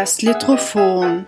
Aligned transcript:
Das 0.00 0.22
Litrophon. 0.22 1.26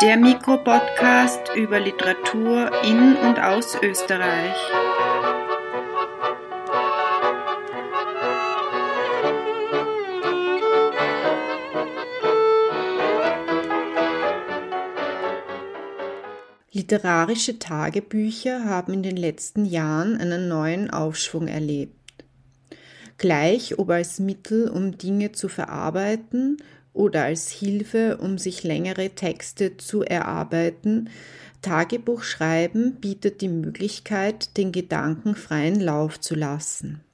Der 0.00 0.16
Mikropodcast 0.16 1.54
über 1.54 1.78
Literatur 1.78 2.70
in 2.84 3.16
und 3.16 3.38
aus 3.38 3.76
Österreich. 3.82 4.56
Literarische 16.90 17.60
Tagebücher 17.60 18.64
haben 18.64 18.92
in 18.94 19.04
den 19.04 19.16
letzten 19.16 19.64
Jahren 19.64 20.16
einen 20.16 20.48
neuen 20.48 20.90
Aufschwung 20.90 21.46
erlebt. 21.46 21.94
Gleich 23.16 23.78
ob 23.78 23.90
als 23.90 24.18
Mittel, 24.18 24.68
um 24.68 24.98
Dinge 24.98 25.30
zu 25.30 25.46
verarbeiten 25.46 26.56
oder 26.92 27.22
als 27.22 27.48
Hilfe, 27.48 28.16
um 28.16 28.38
sich 28.38 28.64
längere 28.64 29.10
Texte 29.10 29.76
zu 29.76 30.02
erarbeiten, 30.02 31.10
Tagebuchschreiben 31.62 32.96
bietet 32.96 33.40
die 33.40 33.48
Möglichkeit, 33.48 34.56
den 34.56 34.72
Gedanken 34.72 35.36
freien 35.36 35.78
Lauf 35.78 36.18
zu 36.18 36.34
lassen. 36.34 37.04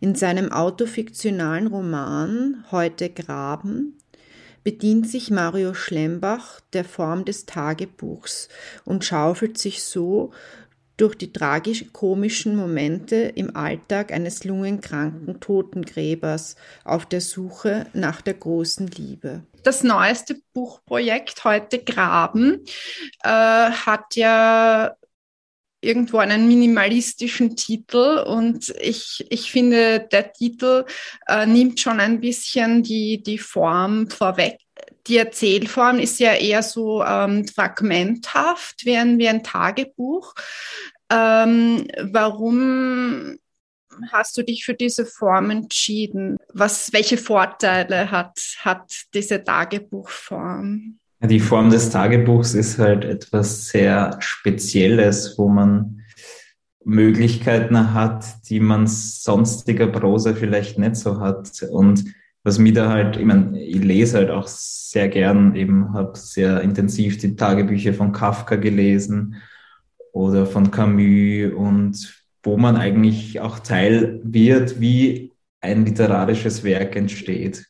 In 0.00 0.16
seinem 0.16 0.50
autofiktionalen 0.50 1.68
Roman 1.68 2.64
Heute 2.72 3.10
Graben 3.10 3.96
bedient 4.66 5.08
sich 5.08 5.30
Mario 5.30 5.74
Schlembach 5.74 6.58
der 6.72 6.84
Form 6.84 7.24
des 7.24 7.46
Tagebuchs 7.46 8.48
und 8.84 9.04
schaufelt 9.04 9.58
sich 9.58 9.84
so 9.84 10.32
durch 10.96 11.14
die 11.14 11.32
tragisch-komischen 11.32 12.56
Momente 12.56 13.14
im 13.14 13.54
Alltag 13.54 14.10
eines 14.10 14.42
lungenkranken 14.42 15.38
Totengräbers 15.38 16.56
auf 16.82 17.06
der 17.06 17.20
Suche 17.20 17.86
nach 17.92 18.20
der 18.22 18.34
großen 18.34 18.88
Liebe. 18.88 19.44
Das 19.62 19.84
neueste 19.84 20.36
Buchprojekt 20.52 21.44
heute 21.44 21.78
Graben 21.78 22.64
äh, 23.22 23.28
hat 23.28 24.16
ja 24.16 24.96
irgendwo 25.86 26.18
einen 26.18 26.48
minimalistischen 26.48 27.56
Titel 27.56 28.24
und 28.26 28.74
ich, 28.80 29.24
ich 29.30 29.50
finde, 29.50 30.00
der 30.00 30.32
Titel 30.32 30.84
äh, 31.26 31.46
nimmt 31.46 31.80
schon 31.80 32.00
ein 32.00 32.20
bisschen 32.20 32.82
die, 32.82 33.22
die 33.22 33.38
Form 33.38 34.10
vorweg. 34.10 34.58
Die 35.06 35.18
Erzählform 35.18 35.98
ist 35.98 36.18
ja 36.18 36.34
eher 36.34 36.62
so 36.62 37.02
ähm, 37.04 37.46
fragmenthaft, 37.46 38.84
wie 38.84 38.96
ein, 38.96 39.18
wie 39.18 39.28
ein 39.28 39.44
Tagebuch. 39.44 40.34
Ähm, 41.10 41.86
warum 42.02 43.38
hast 44.10 44.36
du 44.36 44.42
dich 44.42 44.64
für 44.64 44.74
diese 44.74 45.06
Form 45.06 45.50
entschieden? 45.50 46.36
Was, 46.52 46.92
welche 46.92 47.18
Vorteile 47.18 48.10
hat, 48.10 48.38
hat 48.58 48.92
diese 49.14 49.42
Tagebuchform? 49.42 50.98
Die 51.22 51.40
Form 51.40 51.70
des 51.70 51.90
Tagebuchs 51.90 52.54
ist 52.54 52.78
halt 52.78 53.04
etwas 53.04 53.68
sehr 53.68 54.16
Spezielles, 54.20 55.34
wo 55.38 55.48
man 55.48 56.02
Möglichkeiten 56.84 57.94
hat, 57.94 58.24
die 58.48 58.60
man 58.60 58.86
sonstiger 58.86 59.88
Prosa 59.88 60.34
vielleicht 60.34 60.78
nicht 60.78 60.96
so 60.96 61.18
hat. 61.20 61.62
Und 61.70 62.04
was 62.44 62.58
mir 62.58 62.72
da 62.72 62.90
halt, 62.90 63.16
ich 63.16 63.24
meine, 63.24 63.60
ich 63.60 63.82
lese 63.82 64.18
halt 64.18 64.30
auch 64.30 64.46
sehr 64.46 65.08
gern, 65.08 65.56
eben 65.56 65.94
habe 65.94 66.16
sehr 66.16 66.60
intensiv 66.60 67.18
die 67.18 67.34
Tagebücher 67.34 67.92
von 67.92 68.12
Kafka 68.12 68.54
gelesen 68.54 69.36
oder 70.12 70.46
von 70.46 70.70
Camus 70.70 71.52
und 71.54 72.24
wo 72.44 72.56
man 72.56 72.76
eigentlich 72.76 73.40
auch 73.40 73.58
Teil 73.58 74.20
wird, 74.22 74.80
wie 74.80 75.32
ein 75.60 75.84
literarisches 75.84 76.62
Werk 76.62 76.94
entsteht. 76.94 77.66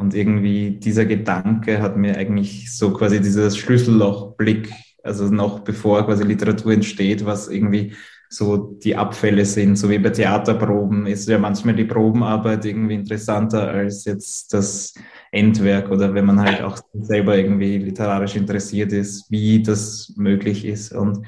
Und 0.00 0.14
irgendwie 0.14 0.70
dieser 0.70 1.04
Gedanke 1.04 1.82
hat 1.82 1.98
mir 1.98 2.16
eigentlich 2.16 2.74
so 2.74 2.90
quasi 2.90 3.20
dieses 3.20 3.58
Schlüssellochblick, 3.58 4.72
also 5.02 5.26
noch 5.26 5.60
bevor 5.60 6.06
quasi 6.06 6.24
Literatur 6.24 6.72
entsteht, 6.72 7.26
was 7.26 7.48
irgendwie 7.48 7.92
so 8.30 8.78
die 8.82 8.96
Abfälle 8.96 9.44
sind, 9.44 9.76
so 9.76 9.90
wie 9.90 9.98
bei 9.98 10.08
Theaterproben 10.08 11.04
ist 11.04 11.28
ja 11.28 11.38
manchmal 11.38 11.74
die 11.74 11.84
Probenarbeit 11.84 12.64
irgendwie 12.64 12.94
interessanter 12.94 13.68
als 13.68 14.06
jetzt 14.06 14.54
das 14.54 14.94
Endwerk 15.32 15.90
oder 15.90 16.14
wenn 16.14 16.24
man 16.24 16.40
halt 16.40 16.62
auch 16.62 16.78
selber 16.94 17.36
irgendwie 17.36 17.76
literarisch 17.76 18.36
interessiert 18.36 18.92
ist, 18.92 19.30
wie 19.30 19.62
das 19.62 20.14
möglich 20.16 20.64
ist. 20.64 20.92
Und 20.92 21.26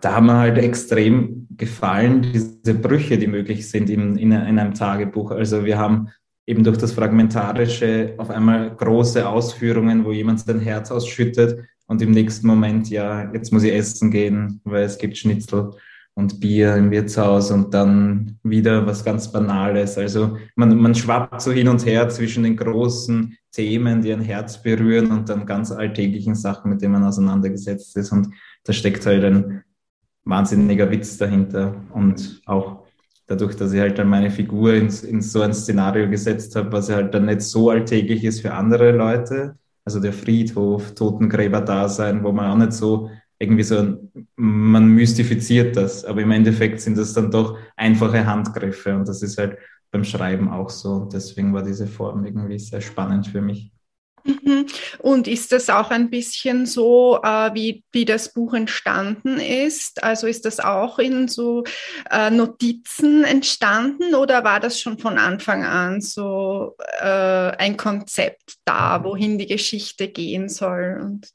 da 0.00 0.14
haben 0.14 0.26
mir 0.26 0.38
halt 0.38 0.56
extrem 0.56 1.48
gefallen, 1.56 2.22
diese 2.32 2.74
Brüche, 2.74 3.18
die 3.18 3.26
möglich 3.26 3.68
sind 3.68 3.90
in, 3.90 4.16
in, 4.16 4.32
in 4.32 4.58
einem 4.58 4.72
Tagebuch. 4.72 5.32
Also 5.32 5.66
wir 5.66 5.78
haben 5.78 6.08
eben 6.48 6.64
durch 6.64 6.78
das 6.78 6.92
Fragmentarische 6.92 8.14
auf 8.16 8.30
einmal 8.30 8.74
große 8.74 9.28
Ausführungen, 9.28 10.06
wo 10.06 10.12
jemand 10.12 10.40
sein 10.40 10.60
Herz 10.60 10.90
ausschüttet 10.90 11.62
und 11.86 12.00
im 12.00 12.12
nächsten 12.12 12.46
Moment, 12.46 12.88
ja, 12.88 13.30
jetzt 13.34 13.52
muss 13.52 13.64
ich 13.64 13.74
essen 13.74 14.10
gehen, 14.10 14.62
weil 14.64 14.84
es 14.84 14.96
gibt 14.96 15.18
Schnitzel 15.18 15.72
und 16.14 16.40
Bier 16.40 16.74
im 16.76 16.90
Wirtshaus 16.90 17.50
und 17.50 17.74
dann 17.74 18.38
wieder 18.42 18.86
was 18.86 19.04
ganz 19.04 19.30
Banales. 19.30 19.98
Also 19.98 20.38
man, 20.56 20.74
man 20.78 20.94
schwappt 20.94 21.42
so 21.42 21.52
hin 21.52 21.68
und 21.68 21.84
her 21.84 22.08
zwischen 22.08 22.44
den 22.44 22.56
großen 22.56 23.36
Themen, 23.52 24.00
die 24.00 24.12
ein 24.14 24.22
Herz 24.22 24.62
berühren 24.62 25.10
und 25.10 25.28
dann 25.28 25.44
ganz 25.44 25.70
alltäglichen 25.70 26.34
Sachen, 26.34 26.70
mit 26.70 26.80
denen 26.80 26.94
man 26.94 27.04
auseinandergesetzt 27.04 27.94
ist. 27.98 28.10
Und 28.10 28.28
da 28.64 28.72
steckt 28.72 29.04
halt 29.04 29.22
ein 29.22 29.64
wahnsinniger 30.24 30.90
Witz 30.90 31.18
dahinter 31.18 31.74
und 31.92 32.40
auch 32.46 32.87
dadurch, 33.28 33.54
dass 33.54 33.72
ich 33.72 33.80
halt 33.80 33.98
dann 33.98 34.08
meine 34.08 34.30
Figur 34.30 34.74
in, 34.74 34.88
in 34.88 35.22
so 35.22 35.42
ein 35.42 35.54
Szenario 35.54 36.08
gesetzt 36.10 36.56
habe, 36.56 36.72
was 36.72 36.90
halt 36.90 37.14
dann 37.14 37.26
nicht 37.26 37.42
so 37.42 37.70
alltäglich 37.70 38.24
ist 38.24 38.40
für 38.40 38.52
andere 38.52 38.90
Leute. 38.92 39.56
Also 39.84 40.00
der 40.00 40.12
Friedhof, 40.12 40.94
Totengräber-Dasein, 40.94 42.24
wo 42.24 42.32
man 42.32 42.50
auch 42.50 42.56
nicht 42.56 42.72
so 42.72 43.10
irgendwie 43.38 43.62
so, 43.62 44.10
man 44.36 44.88
mystifiziert 44.88 45.76
das, 45.76 46.04
aber 46.04 46.22
im 46.22 46.32
Endeffekt 46.32 46.80
sind 46.80 46.98
das 46.98 47.12
dann 47.12 47.30
doch 47.30 47.56
einfache 47.76 48.26
Handgriffe 48.26 48.96
und 48.96 49.06
das 49.06 49.22
ist 49.22 49.38
halt 49.38 49.58
beim 49.92 50.04
Schreiben 50.04 50.50
auch 50.50 50.70
so. 50.70 51.04
Deswegen 51.04 51.54
war 51.54 51.62
diese 51.62 51.86
Form 51.86 52.24
irgendwie 52.24 52.58
sehr 52.58 52.80
spannend 52.80 53.28
für 53.28 53.40
mich. 53.40 53.72
Mhm. 54.24 54.66
Und 54.98 55.28
ist 55.28 55.52
das 55.52 55.70
auch 55.70 55.90
ein 55.90 56.10
bisschen 56.10 56.66
so, 56.66 57.20
äh, 57.22 57.54
wie, 57.54 57.84
wie 57.92 58.04
das 58.04 58.32
Buch 58.32 58.54
entstanden 58.54 59.38
ist? 59.38 60.02
Also 60.02 60.26
ist 60.26 60.44
das 60.44 60.60
auch 60.60 60.98
in 60.98 61.28
so 61.28 61.64
äh, 62.10 62.30
Notizen 62.30 63.24
entstanden 63.24 64.14
oder 64.14 64.44
war 64.44 64.60
das 64.60 64.80
schon 64.80 64.98
von 64.98 65.18
Anfang 65.18 65.64
an 65.64 66.00
so 66.00 66.76
äh, 67.00 67.04
ein 67.04 67.76
Konzept 67.76 68.56
da, 68.64 69.02
wohin 69.04 69.38
die 69.38 69.46
Geschichte 69.46 70.08
gehen 70.08 70.48
soll? 70.48 70.98
Und 71.02 71.28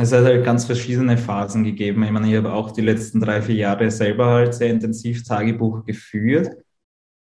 es 0.00 0.12
hat 0.12 0.24
halt 0.24 0.44
ganz 0.44 0.64
verschiedene 0.64 1.18
Phasen 1.18 1.64
gegeben. 1.64 2.02
Ich 2.02 2.10
meine, 2.10 2.28
ich 2.28 2.36
habe 2.36 2.52
auch 2.52 2.70
die 2.70 2.80
letzten 2.80 3.20
drei, 3.20 3.42
vier 3.42 3.56
Jahre 3.56 3.90
selber 3.90 4.26
halt 4.26 4.54
sehr 4.54 4.70
intensiv 4.70 5.24
Tagebuch 5.24 5.84
geführt 5.84 6.48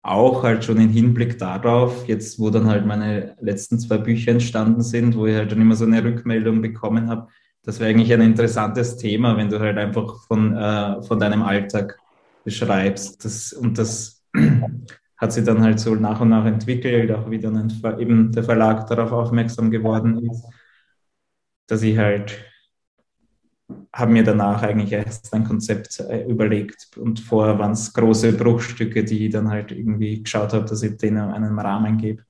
auch 0.02 0.42
halt 0.42 0.64
schon 0.64 0.78
im 0.78 0.88
Hinblick 0.90 1.38
darauf, 1.38 2.06
jetzt 2.08 2.38
wo 2.38 2.50
dann 2.50 2.66
halt 2.66 2.86
meine 2.86 3.36
letzten 3.40 3.78
zwei 3.78 3.98
Bücher 3.98 4.32
entstanden 4.32 4.82
sind, 4.82 5.16
wo 5.16 5.26
ich 5.26 5.36
halt 5.36 5.52
dann 5.52 5.60
immer 5.60 5.76
so 5.76 5.84
eine 5.84 6.02
Rückmeldung 6.02 6.62
bekommen 6.62 7.08
habe, 7.08 7.28
das 7.62 7.78
wäre 7.78 7.90
eigentlich 7.90 8.12
ein 8.12 8.22
interessantes 8.22 8.96
Thema, 8.96 9.36
wenn 9.36 9.50
du 9.50 9.60
halt 9.60 9.76
einfach 9.76 10.24
von, 10.26 10.56
äh, 10.56 11.02
von 11.02 11.18
deinem 11.18 11.42
Alltag 11.42 11.98
beschreibst. 12.44 13.24
Das, 13.24 13.52
und 13.52 13.76
das 13.78 14.24
hat 15.18 15.32
sich 15.32 15.44
dann 15.44 15.62
halt 15.62 15.78
so 15.78 15.94
nach 15.94 16.20
und 16.20 16.30
nach 16.30 16.46
entwickelt, 16.46 17.12
auch 17.12 17.30
wie 17.30 17.38
dann 17.38 17.70
eben 17.98 18.32
der 18.32 18.44
Verlag 18.44 18.86
darauf 18.86 19.12
aufmerksam 19.12 19.70
geworden 19.70 20.26
ist, 20.30 20.44
dass 21.66 21.82
ich 21.82 21.98
halt 21.98 22.49
habe 23.92 24.12
mir 24.12 24.24
danach 24.24 24.62
eigentlich 24.62 24.92
erst 24.92 25.32
ein 25.34 25.44
Konzept 25.44 26.00
äh, 26.00 26.24
überlegt 26.26 26.96
und 26.96 27.20
vorher 27.20 27.58
waren 27.58 27.72
es 27.72 27.92
große 27.92 28.32
Bruchstücke, 28.32 29.04
die 29.04 29.26
ich 29.26 29.32
dann 29.32 29.50
halt 29.50 29.72
irgendwie 29.72 30.22
geschaut 30.22 30.52
habe, 30.52 30.64
dass 30.64 30.82
ich 30.82 30.96
denen 30.96 31.30
einen 31.30 31.58
Rahmen 31.58 31.98
gebe. 31.98 32.24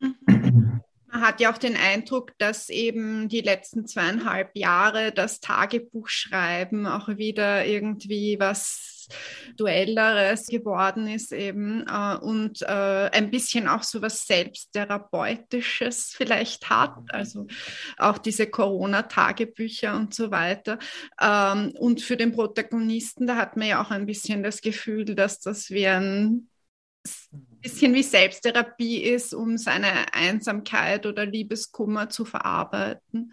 Man 1.14 1.22
hat 1.22 1.40
ja 1.40 1.52
auch 1.52 1.58
den 1.58 1.76
Eindruck, 1.76 2.36
dass 2.38 2.68
eben 2.70 3.28
die 3.28 3.40
letzten 3.40 3.86
zweieinhalb 3.86 4.50
Jahre 4.56 5.12
das 5.12 5.38
Tagebuchschreiben 5.38 6.88
auch 6.88 7.06
wieder 7.06 7.64
irgendwie 7.64 8.36
was 8.40 9.06
Duelleres 9.56 10.48
geworden 10.48 11.06
ist 11.06 11.32
eben 11.32 11.86
äh, 11.86 12.16
und 12.16 12.62
äh, 12.62 13.10
ein 13.12 13.30
bisschen 13.30 13.68
auch 13.68 13.84
so 13.84 14.02
was 14.02 14.26
Selbsttherapeutisches 14.26 16.14
vielleicht 16.16 16.68
hat, 16.68 16.96
also 17.10 17.46
auch 17.96 18.18
diese 18.18 18.48
Corona-Tagebücher 18.48 19.94
und 19.94 20.14
so 20.14 20.32
weiter. 20.32 20.80
Ähm, 21.20 21.74
und 21.78 22.02
für 22.02 22.16
den 22.16 22.32
Protagonisten, 22.32 23.28
da 23.28 23.36
hat 23.36 23.56
man 23.56 23.68
ja 23.68 23.80
auch 23.80 23.92
ein 23.92 24.06
bisschen 24.06 24.42
das 24.42 24.62
Gefühl, 24.62 25.04
dass 25.04 25.38
das 25.38 25.70
wie 25.70 25.86
ein 25.86 26.48
bisschen 27.64 27.94
wie 27.94 28.02
Selbsttherapie 28.02 29.02
ist, 29.02 29.34
um 29.34 29.56
seine 29.56 30.12
Einsamkeit 30.12 31.06
oder 31.06 31.24
Liebeskummer 31.24 32.10
zu 32.10 32.24
verarbeiten. 32.24 33.32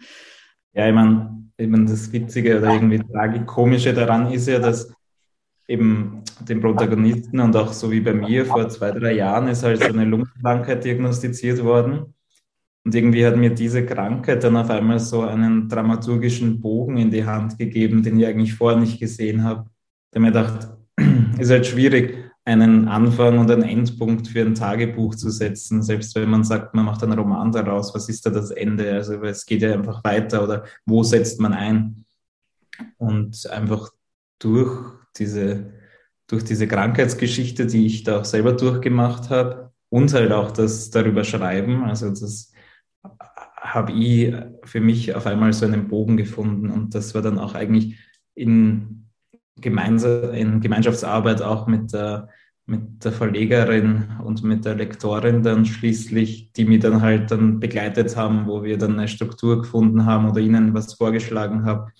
Ja, 0.72 0.88
ich 0.88 0.94
meine, 0.94 1.50
ich 1.58 1.68
mein, 1.68 1.86
das 1.86 2.10
Witzige 2.12 2.58
oder 2.58 2.72
irgendwie 2.72 2.98
Tragikomische 2.98 3.92
daran 3.92 4.32
ist 4.32 4.48
ja, 4.48 4.58
dass 4.58 4.90
eben 5.68 6.22
den 6.40 6.60
Protagonisten 6.60 7.40
und 7.40 7.54
auch 7.54 7.72
so 7.72 7.90
wie 7.90 8.00
bei 8.00 8.14
mir 8.14 8.46
vor 8.46 8.68
zwei, 8.68 8.90
drei 8.90 9.12
Jahren 9.12 9.48
ist 9.48 9.62
halt 9.62 9.80
so 9.80 9.88
eine 9.88 10.06
Lungenkrankheit 10.06 10.82
diagnostiziert 10.82 11.62
worden. 11.62 12.14
Und 12.84 12.94
irgendwie 12.94 13.24
hat 13.24 13.36
mir 13.36 13.50
diese 13.50 13.84
Krankheit 13.86 14.42
dann 14.42 14.56
auf 14.56 14.70
einmal 14.70 14.98
so 14.98 15.22
einen 15.22 15.68
dramaturgischen 15.68 16.60
Bogen 16.60 16.96
in 16.96 17.10
die 17.10 17.24
Hand 17.24 17.58
gegeben, 17.58 18.02
den 18.02 18.18
ich 18.18 18.26
eigentlich 18.26 18.54
vorher 18.54 18.80
nicht 18.80 18.98
gesehen 18.98 19.44
habe. 19.44 19.66
Der 20.12 20.20
mir 20.20 20.32
gedacht, 20.32 20.68
ist 21.38 21.50
halt 21.50 21.66
schwierig, 21.66 22.21
einen 22.44 22.88
Anfang 22.88 23.38
und 23.38 23.50
einen 23.50 23.62
Endpunkt 23.62 24.26
für 24.26 24.40
ein 24.40 24.54
Tagebuch 24.54 25.14
zu 25.14 25.30
setzen, 25.30 25.82
selbst 25.82 26.14
wenn 26.16 26.28
man 26.28 26.42
sagt, 26.42 26.74
man 26.74 26.84
macht 26.84 27.02
einen 27.02 27.18
Roman 27.18 27.52
daraus, 27.52 27.94
was 27.94 28.08
ist 28.08 28.26
da 28.26 28.30
das 28.30 28.50
Ende? 28.50 28.92
Also 28.92 29.22
es 29.22 29.46
geht 29.46 29.62
ja 29.62 29.72
einfach 29.72 30.02
weiter 30.02 30.42
oder 30.42 30.64
wo 30.84 31.04
setzt 31.04 31.40
man 31.40 31.52
ein? 31.52 32.04
Und 32.98 33.48
einfach 33.48 33.90
durch 34.40 34.92
diese, 35.16 35.72
durch 36.26 36.42
diese 36.42 36.66
Krankheitsgeschichte, 36.66 37.66
die 37.66 37.86
ich 37.86 38.02
da 38.02 38.20
auch 38.20 38.24
selber 38.24 38.54
durchgemacht 38.54 39.30
habe 39.30 39.72
und 39.88 40.12
halt 40.12 40.32
auch 40.32 40.50
das 40.50 40.90
darüber 40.90 41.22
schreiben, 41.22 41.84
also 41.84 42.10
das 42.10 42.52
habe 43.56 43.92
ich 43.92 44.34
für 44.64 44.80
mich 44.80 45.14
auf 45.14 45.26
einmal 45.26 45.52
so 45.52 45.64
einen 45.64 45.86
Bogen 45.86 46.16
gefunden 46.16 46.70
und 46.70 46.94
das 46.94 47.14
war 47.14 47.22
dann 47.22 47.38
auch 47.38 47.54
eigentlich 47.54 47.98
in, 48.34 49.06
Gemeinsa 49.62 50.30
in 50.30 50.60
Gemeinschaftsarbeit 50.60 51.40
auch 51.40 51.66
mit 51.66 51.92
der, 51.92 52.28
mit 52.66 53.04
der 53.04 53.12
Verlegerin 53.12 54.18
und 54.22 54.42
mit 54.42 54.64
der 54.64 54.74
Lektorin 54.74 55.42
dann 55.42 55.64
schließlich, 55.64 56.52
die 56.52 56.64
mich 56.66 56.80
dann 56.80 57.00
halt 57.00 57.30
dann 57.30 57.60
begleitet 57.60 58.16
haben, 58.16 58.46
wo 58.46 58.62
wir 58.62 58.76
dann 58.76 58.98
eine 58.98 59.08
Struktur 59.08 59.62
gefunden 59.62 60.04
haben 60.04 60.28
oder 60.28 60.40
ihnen 60.40 60.74
was 60.74 60.94
vorgeschlagen 60.94 61.64
haben. 61.64 61.90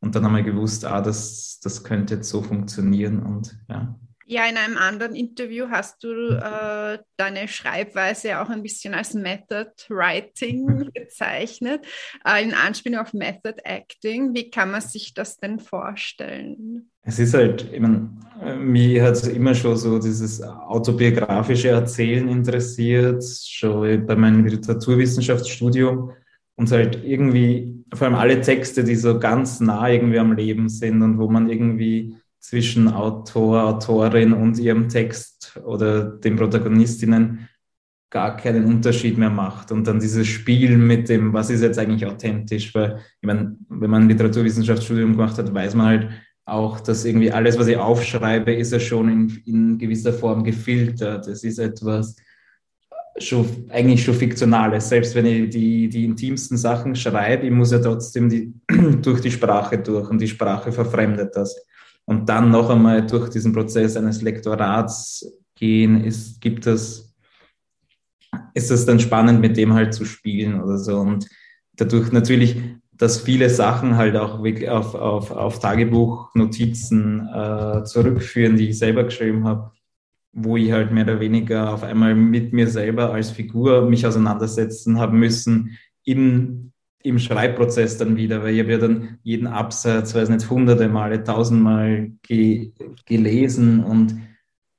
Und 0.00 0.14
dann 0.14 0.24
haben 0.24 0.36
wir 0.36 0.42
gewusst, 0.42 0.84
ah, 0.84 1.00
das, 1.00 1.58
das 1.62 1.82
könnte 1.82 2.16
jetzt 2.16 2.28
so 2.28 2.42
funktionieren 2.42 3.20
und 3.22 3.58
ja. 3.68 3.98
Ja, 4.28 4.44
in 4.48 4.56
einem 4.56 4.76
anderen 4.76 5.14
Interview 5.14 5.66
hast 5.70 6.02
du 6.02 6.08
äh, 6.08 6.98
deine 7.16 7.46
Schreibweise 7.46 8.40
auch 8.40 8.48
ein 8.48 8.64
bisschen 8.64 8.92
als 8.92 9.14
Method 9.14 9.70
Writing 9.88 10.90
bezeichnet, 10.94 11.86
äh, 12.24 12.42
in 12.42 12.52
Anspielung 12.52 12.98
auf 12.98 13.12
Method 13.12 13.54
Acting. 13.62 14.34
Wie 14.34 14.50
kann 14.50 14.72
man 14.72 14.80
sich 14.80 15.14
das 15.14 15.38
denn 15.38 15.60
vorstellen? 15.60 16.90
Es 17.02 17.20
ist 17.20 17.34
halt, 17.34 17.72
ich 17.72 17.78
meine, 17.78 18.10
mich 18.58 19.00
hat 19.00 19.24
immer 19.28 19.54
schon 19.54 19.76
so 19.76 20.00
dieses 20.00 20.42
autobiografische 20.42 21.68
Erzählen 21.68 22.28
interessiert, 22.28 23.22
schon 23.24 24.06
bei 24.06 24.16
meinem 24.16 24.44
Literaturwissenschaftsstudium 24.44 26.10
und 26.56 26.72
halt 26.72 27.04
irgendwie, 27.04 27.84
vor 27.94 28.08
allem 28.08 28.16
alle 28.16 28.40
Texte, 28.40 28.82
die 28.82 28.96
so 28.96 29.20
ganz 29.20 29.60
nah 29.60 29.88
irgendwie 29.88 30.18
am 30.18 30.32
Leben 30.32 30.68
sind 30.68 31.00
und 31.00 31.18
wo 31.18 31.28
man 31.28 31.48
irgendwie 31.48 32.16
zwischen 32.46 32.86
Autor, 32.86 33.64
Autorin 33.64 34.32
und 34.32 34.56
ihrem 34.56 34.88
Text 34.88 35.60
oder 35.64 36.04
den 36.04 36.36
Protagonistinnen 36.36 37.48
gar 38.08 38.36
keinen 38.36 38.66
Unterschied 38.66 39.18
mehr 39.18 39.30
macht. 39.30 39.72
Und 39.72 39.84
dann 39.88 39.98
dieses 39.98 40.28
Spiel 40.28 40.78
mit 40.78 41.08
dem, 41.08 41.32
was 41.32 41.50
ist 41.50 41.62
jetzt 41.62 41.76
eigentlich 41.76 42.06
authentisch, 42.06 42.72
weil 42.72 43.00
ich 43.20 43.26
meine, 43.26 43.56
wenn 43.68 43.90
man 43.90 44.02
ein 44.02 44.08
Literaturwissenschaftsstudium 44.08 45.16
gemacht 45.16 45.36
hat, 45.38 45.52
weiß 45.52 45.74
man 45.74 45.86
halt 45.86 46.08
auch, 46.44 46.78
dass 46.78 47.04
irgendwie 47.04 47.32
alles, 47.32 47.58
was 47.58 47.66
ich 47.66 47.76
aufschreibe, 47.76 48.54
ist 48.54 48.72
ja 48.72 48.78
schon 48.78 49.08
in, 49.08 49.42
in 49.44 49.78
gewisser 49.78 50.12
Form 50.12 50.44
gefiltert. 50.44 51.26
Es 51.26 51.42
ist 51.42 51.58
etwas 51.58 52.14
schon, 53.18 53.66
eigentlich 53.70 54.04
schon 54.04 54.14
Fiktionales. 54.14 54.88
Selbst 54.88 55.16
wenn 55.16 55.26
ich 55.26 55.50
die, 55.50 55.88
die 55.88 56.04
intimsten 56.04 56.56
Sachen 56.56 56.94
schreibe, 56.94 57.46
ich 57.46 57.52
muss 57.52 57.72
ja 57.72 57.80
trotzdem 57.80 58.28
die, 58.28 58.54
durch 59.02 59.20
die 59.20 59.32
Sprache 59.32 59.78
durch 59.78 60.08
und 60.10 60.20
die 60.20 60.28
Sprache 60.28 60.70
verfremdet 60.70 61.34
das 61.34 61.56
und 62.06 62.28
dann 62.28 62.50
noch 62.50 62.70
einmal 62.70 63.04
durch 63.06 63.28
diesen 63.30 63.52
Prozess 63.52 63.96
eines 63.96 64.22
Lektorats 64.22 65.26
gehen, 65.56 66.04
ist, 66.04 66.40
gibt 66.40 66.66
es, 66.66 67.14
ist 68.54 68.70
es 68.70 68.86
dann 68.86 69.00
spannend, 69.00 69.40
mit 69.40 69.56
dem 69.56 69.74
halt 69.74 69.92
zu 69.92 70.04
spielen 70.04 70.60
oder 70.60 70.78
so. 70.78 70.98
Und 70.98 71.28
dadurch 71.74 72.12
natürlich, 72.12 72.62
dass 72.92 73.20
viele 73.20 73.50
Sachen 73.50 73.96
halt 73.96 74.16
auch 74.16 74.42
wirklich 74.42 74.70
auf, 74.70 74.94
auf, 74.94 75.32
auf 75.32 75.58
Tagebuchnotizen 75.58 77.28
äh, 77.28 77.84
zurückführen, 77.84 78.56
die 78.56 78.68
ich 78.68 78.78
selber 78.78 79.04
geschrieben 79.04 79.44
habe, 79.44 79.72
wo 80.32 80.56
ich 80.56 80.70
halt 80.70 80.92
mehr 80.92 81.04
oder 81.04 81.18
weniger 81.18 81.74
auf 81.74 81.82
einmal 81.82 82.14
mit 82.14 82.52
mir 82.52 82.68
selber 82.68 83.12
als 83.12 83.30
Figur 83.30 83.88
mich 83.88 84.06
auseinandersetzen 84.06 85.00
habe 85.00 85.16
müssen 85.16 85.76
in 86.04 86.72
im 87.02 87.18
Schreibprozess 87.18 87.98
dann 87.98 88.16
wieder, 88.16 88.42
weil 88.42 88.54
ich 88.54 88.60
habe 88.60 88.72
ja 88.72 88.78
dann 88.78 89.18
jeden 89.22 89.46
Absatz, 89.46 90.14
weiß 90.14 90.28
nicht, 90.28 90.50
hunderte 90.50 90.88
Male, 90.88 91.22
tausendmal 91.22 92.10
ge 92.22 92.72
gelesen 93.04 93.84
und 93.84 94.16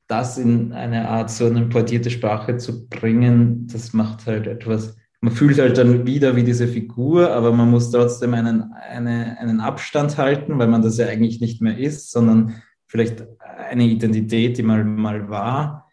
das 0.07 0.37
in 0.37 0.73
eine 0.73 1.09
Art 1.09 1.29
so 1.29 1.45
eine 1.45 1.65
portierte 1.65 2.09
Sprache 2.09 2.57
zu 2.57 2.87
bringen, 2.87 3.67
das 3.67 3.93
macht 3.93 4.25
halt 4.25 4.47
etwas, 4.47 4.97
man 5.19 5.33
fühlt 5.33 5.59
halt 5.59 5.77
dann 5.77 6.05
wieder 6.05 6.35
wie 6.35 6.43
diese 6.43 6.67
Figur, 6.67 7.31
aber 7.31 7.51
man 7.51 7.69
muss 7.69 7.91
trotzdem 7.91 8.33
einen, 8.33 8.71
eine, 8.73 9.37
einen 9.39 9.59
Abstand 9.59 10.17
halten, 10.17 10.59
weil 10.59 10.67
man 10.67 10.81
das 10.81 10.97
ja 10.97 11.07
eigentlich 11.07 11.41
nicht 11.41 11.61
mehr 11.61 11.77
ist, 11.77 12.11
sondern 12.11 12.61
vielleicht 12.85 13.25
eine 13.39 13.85
Identität, 13.85 14.57
die 14.57 14.63
mal, 14.63 14.83
mal 14.83 15.29
war. 15.29 15.89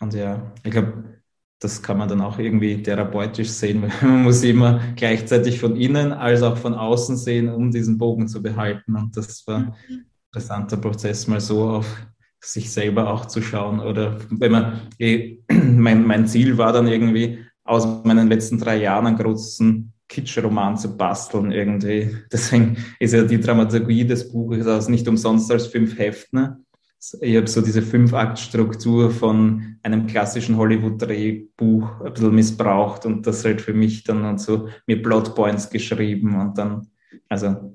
Und 0.00 0.14
ja, 0.14 0.52
ich 0.64 0.70
glaube, 0.70 1.21
das 1.62 1.82
kann 1.82 1.98
man 1.98 2.08
dann 2.08 2.20
auch 2.20 2.38
irgendwie 2.38 2.82
therapeutisch 2.82 3.50
sehen, 3.50 3.82
weil 4.00 4.10
man 4.10 4.22
muss 4.24 4.42
immer 4.42 4.80
gleichzeitig 4.96 5.60
von 5.60 5.76
innen 5.76 6.12
als 6.12 6.42
auch 6.42 6.56
von 6.56 6.74
außen 6.74 7.16
sehen, 7.16 7.48
um 7.48 7.70
diesen 7.70 7.98
Bogen 7.98 8.28
zu 8.28 8.42
behalten. 8.42 8.96
Und 8.96 9.16
das 9.16 9.46
war 9.46 9.56
ein 9.56 9.74
mhm. 9.88 10.04
interessanter 10.32 10.76
Prozess, 10.76 11.26
mal 11.28 11.40
so 11.40 11.68
auf 11.68 12.06
sich 12.40 12.72
selber 12.72 13.10
auch 13.12 13.26
zu 13.26 13.40
schauen. 13.40 13.80
Oder 13.80 14.18
wenn 14.30 14.52
man, 14.52 14.80
eh, 14.98 15.38
mein, 15.52 16.06
mein 16.06 16.26
Ziel 16.26 16.58
war 16.58 16.72
dann 16.72 16.88
irgendwie, 16.88 17.38
aus 17.64 17.86
meinen 18.04 18.28
letzten 18.28 18.58
drei 18.58 18.78
Jahren 18.78 19.06
einen 19.06 19.16
großen 19.16 19.92
Kitsch-Roman 20.08 20.76
zu 20.76 20.96
basteln 20.96 21.52
irgendwie. 21.52 22.16
Deswegen 22.32 22.76
ist 22.98 23.14
ja 23.14 23.22
die 23.22 23.40
Dramaturgie 23.40 24.04
des 24.04 24.30
Buches 24.32 24.66
aus 24.66 24.88
nicht 24.88 25.06
umsonst 25.08 25.50
als 25.50 25.68
fünf 25.68 25.98
Heften. 25.98 26.66
Ne? 27.12 27.18
ich 27.20 27.36
habe 27.36 27.46
so 27.46 27.60
diese 27.60 27.82
Fünf-Akt-Struktur 27.82 29.10
von 29.10 29.76
einem 29.82 30.06
klassischen 30.06 30.56
Hollywood-Drehbuch 30.56 32.00
ein 32.00 32.12
bisschen 32.12 32.34
missbraucht 32.34 33.06
und 33.06 33.26
das 33.26 33.44
halt 33.44 33.60
für 33.60 33.74
mich 33.74 34.04
dann 34.04 34.24
und 34.24 34.40
so 34.40 34.68
mir 34.86 35.02
Plotpoints 35.02 35.70
geschrieben 35.70 36.40
und 36.40 36.56
dann, 36.58 36.88
also 37.28 37.74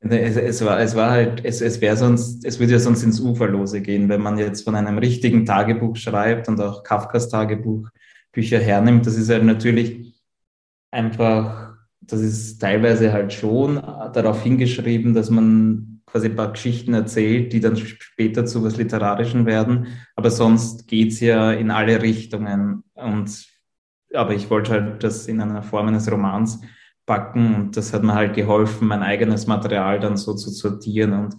es, 0.00 0.36
es 0.36 0.64
war, 0.64 0.80
es 0.80 0.94
war 0.94 1.10
halt, 1.10 1.44
es, 1.44 1.60
es 1.60 1.80
wäre 1.80 1.96
sonst, 1.96 2.44
es 2.44 2.58
würde 2.58 2.72
ja 2.72 2.78
sonst 2.78 3.02
ins 3.02 3.20
Uferlose 3.20 3.80
gehen, 3.80 4.08
wenn 4.08 4.20
man 4.20 4.36
jetzt 4.36 4.62
von 4.62 4.74
einem 4.74 4.98
richtigen 4.98 5.46
Tagebuch 5.46 5.96
schreibt 5.96 6.48
und 6.48 6.60
auch 6.60 6.82
Kafkas 6.82 7.28
Tagebuch 7.28 7.88
Bücher 8.32 8.58
hernimmt. 8.58 9.06
Das 9.06 9.16
ist 9.16 9.30
halt 9.30 9.44
natürlich 9.44 10.20
einfach, 10.90 11.74
das 12.00 12.20
ist 12.20 12.58
teilweise 12.58 13.12
halt 13.12 13.32
schon 13.32 13.76
darauf 13.76 14.42
hingeschrieben, 14.42 15.14
dass 15.14 15.30
man 15.30 15.93
quasi 16.14 16.28
ein 16.28 16.36
paar 16.36 16.52
Geschichten 16.52 16.94
erzählt, 16.94 17.52
die 17.52 17.58
dann 17.58 17.76
später 17.76 18.46
zu 18.46 18.62
was 18.62 18.76
Literarischen 18.76 19.46
werden. 19.46 19.88
Aber 20.14 20.30
sonst 20.30 20.86
geht's 20.86 21.18
ja 21.18 21.50
in 21.50 21.72
alle 21.72 22.02
Richtungen. 22.02 22.84
Und 22.94 23.48
aber 24.14 24.32
ich 24.32 24.48
wollte 24.48 24.70
halt 24.70 25.02
das 25.02 25.26
in 25.26 25.40
einer 25.40 25.64
Form 25.64 25.88
eines 25.88 26.08
Romans 26.08 26.60
packen 27.04 27.56
und 27.56 27.76
das 27.76 27.92
hat 27.92 28.04
mir 28.04 28.14
halt 28.14 28.34
geholfen, 28.34 28.86
mein 28.86 29.02
eigenes 29.02 29.48
Material 29.48 29.98
dann 29.98 30.16
so 30.16 30.34
zu 30.34 30.50
sortieren 30.50 31.14
und 31.14 31.36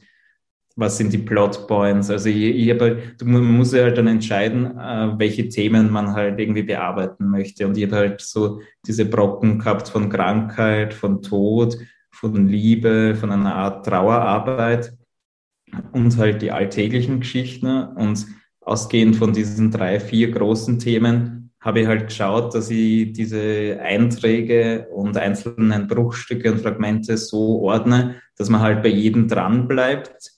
was 0.75 0.97
sind 0.97 1.13
die 1.13 1.19
Plotpoints. 1.19 2.09
Also 2.09 2.27
ich, 2.27 2.35
ich 2.35 2.69
habe, 2.69 3.01
man 3.23 3.45
muss 3.45 3.71
ja 3.71 3.83
halt 3.83 3.97
dann 3.97 4.07
entscheiden, 4.07 4.77
äh, 4.77 5.17
welche 5.17 5.47
Themen 5.47 5.89
man 5.89 6.11
halt 6.11 6.37
irgendwie 6.37 6.63
bearbeiten 6.63 7.29
möchte. 7.29 7.65
Und 7.65 7.77
ich 7.77 7.85
habe 7.85 7.95
halt 7.95 8.19
so 8.19 8.59
diese 8.85 9.05
Brocken 9.05 9.59
gehabt 9.59 9.87
von 9.87 10.09
Krankheit, 10.09 10.93
von 10.93 11.21
Tod, 11.21 11.77
von 12.15 12.47
Liebe, 12.47 13.15
von 13.15 13.31
einer 13.31 13.55
Art 13.55 13.85
Trauerarbeit 13.85 14.93
und 15.91 16.17
halt 16.17 16.41
die 16.41 16.51
alltäglichen 16.51 17.19
Geschichten. 17.19 17.67
Und 17.67 18.25
ausgehend 18.61 19.15
von 19.17 19.33
diesen 19.33 19.71
drei, 19.71 19.99
vier 19.99 20.31
großen 20.31 20.79
Themen 20.79 21.51
habe 21.59 21.81
ich 21.81 21.87
halt 21.87 22.07
geschaut, 22.07 22.53
dass 22.53 22.69
ich 22.69 23.11
diese 23.13 23.79
Einträge 23.81 24.87
und 24.93 25.17
einzelnen 25.17 25.87
Bruchstücke 25.87 26.51
und 26.51 26.61
Fragmente 26.61 27.17
so 27.17 27.61
ordne, 27.61 28.21
dass 28.37 28.49
man 28.49 28.61
halt 28.61 28.83
bei 28.83 28.89
jedem 28.89 29.27
dran 29.27 29.67
bleibt 29.67 30.31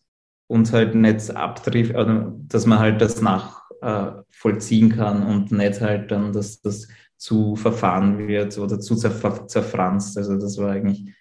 und 0.47 0.71
halt 0.71 0.95
nicht 0.95 1.29
abtrifft, 1.35 1.93
dass 1.93 2.65
man 2.65 2.79
halt 2.79 3.01
das 3.01 3.21
nachvollziehen 3.21 4.91
äh, 4.91 4.95
kann 4.95 5.23
und 5.23 5.51
nicht 5.51 5.81
halt 5.81 6.11
dann, 6.11 6.31
dass 6.31 6.61
das 6.61 6.87
zu 7.17 7.55
verfahren 7.55 8.27
wird 8.27 8.57
oder 8.57 8.79
zu 8.79 8.95
zerfranst. 8.95 10.17
Also 10.17 10.37
das 10.37 10.57
war 10.57 10.71
eigentlich 10.71 11.13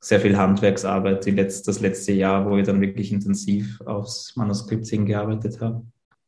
sehr 0.00 0.20
viel 0.20 0.36
Handwerksarbeit 0.36 1.24
die 1.26 1.32
letzt, 1.32 1.68
das 1.68 1.80
letzte 1.80 2.12
Jahr, 2.12 2.48
wo 2.48 2.56
ich 2.56 2.66
dann 2.66 2.80
wirklich 2.80 3.12
intensiv 3.12 3.80
aufs 3.82 4.34
Manuskript 4.34 4.86
hingearbeitet 4.86 5.60
habe. 5.60 5.82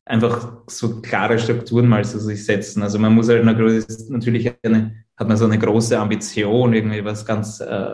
Einfach 0.05 0.57
so 0.67 1.01
klare 1.01 1.39
Strukturen 1.39 1.87
mal 1.87 2.05
zu 2.05 2.19
sich 2.19 2.45
setzen. 2.45 2.83
Also 2.83 2.99
man 2.99 3.15
muss 3.15 3.29
halt 3.29 3.45
natürlich 3.45 4.53
eine, 4.63 4.95
hat 5.17 5.27
man 5.27 5.37
so 5.37 5.45
eine 5.45 5.57
große 5.57 5.97
Ambition, 5.97 6.73
irgendwie 6.73 7.03
was 7.03 7.25
ganz 7.25 7.61
äh, 7.61 7.89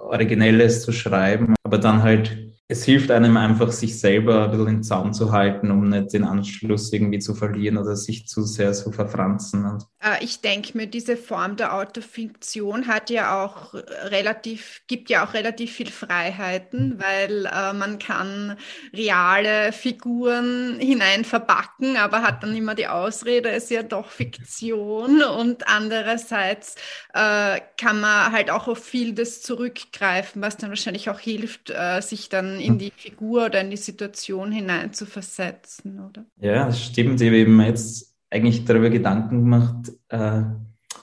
Originelles 0.00 0.82
zu 0.82 0.92
schreiben, 0.92 1.54
aber 1.62 1.78
dann 1.78 2.02
halt 2.02 2.47
es 2.70 2.84
hilft 2.84 3.10
einem 3.10 3.38
einfach, 3.38 3.72
sich 3.72 3.98
selber 3.98 4.44
ein 4.44 4.50
bisschen 4.50 4.68
in 4.68 4.82
Zaum 4.82 5.14
zu 5.14 5.32
halten, 5.32 5.70
um 5.70 5.88
nicht 5.88 6.12
den 6.12 6.24
Anschluss 6.24 6.92
irgendwie 6.92 7.18
zu 7.18 7.34
verlieren 7.34 7.78
oder 7.78 7.96
sich 7.96 8.28
zu 8.28 8.42
sehr 8.42 8.74
zu 8.74 8.92
verfranzen. 8.92 9.78
Äh, 10.02 10.22
ich 10.22 10.42
denke 10.42 10.76
mir, 10.76 10.86
diese 10.86 11.16
Form 11.16 11.56
der 11.56 11.74
Autofiktion 11.74 12.86
hat 12.86 13.08
ja 13.08 13.42
auch 13.42 13.72
relativ, 13.72 14.82
gibt 14.86 15.08
ja 15.08 15.26
auch 15.26 15.32
relativ 15.32 15.72
viel 15.72 15.90
Freiheiten, 15.90 17.00
weil 17.00 17.46
äh, 17.46 17.72
man 17.72 17.98
kann 17.98 18.58
reale 18.92 19.72
Figuren 19.72 20.76
hinein 20.78 21.24
verbacken, 21.24 21.96
aber 21.96 22.20
hat 22.20 22.42
dann 22.42 22.54
immer 22.54 22.74
die 22.74 22.86
Ausrede, 22.86 23.48
es 23.48 23.64
ist 23.64 23.70
ja 23.70 23.82
doch 23.82 24.10
Fiktion 24.10 25.22
und 25.22 25.66
andererseits 25.68 26.74
äh, 27.14 27.60
kann 27.78 28.02
man 28.02 28.30
halt 28.30 28.50
auch 28.50 28.68
auf 28.68 28.84
viel 28.84 29.14
das 29.14 29.40
zurückgreifen, 29.40 30.42
was 30.42 30.58
dann 30.58 30.68
wahrscheinlich 30.68 31.08
auch 31.08 31.18
hilft, 31.18 31.70
äh, 31.70 32.02
sich 32.02 32.28
dann 32.28 32.57
in 32.60 32.78
die 32.78 32.92
Figur 32.94 33.46
oder 33.46 33.60
in 33.60 33.70
die 33.70 33.76
Situation 33.76 34.52
hinein 34.52 34.92
zu 34.92 35.06
versetzen, 35.06 36.00
oder? 36.00 36.24
Ja, 36.40 36.66
das 36.66 36.82
stimmt. 36.82 37.20
Ich 37.20 37.28
habe 37.28 37.38
eben 37.38 37.60
jetzt 37.60 38.14
eigentlich 38.30 38.64
darüber 38.64 38.90
Gedanken 38.90 39.44
gemacht, 39.44 39.92
äh, 40.08 40.42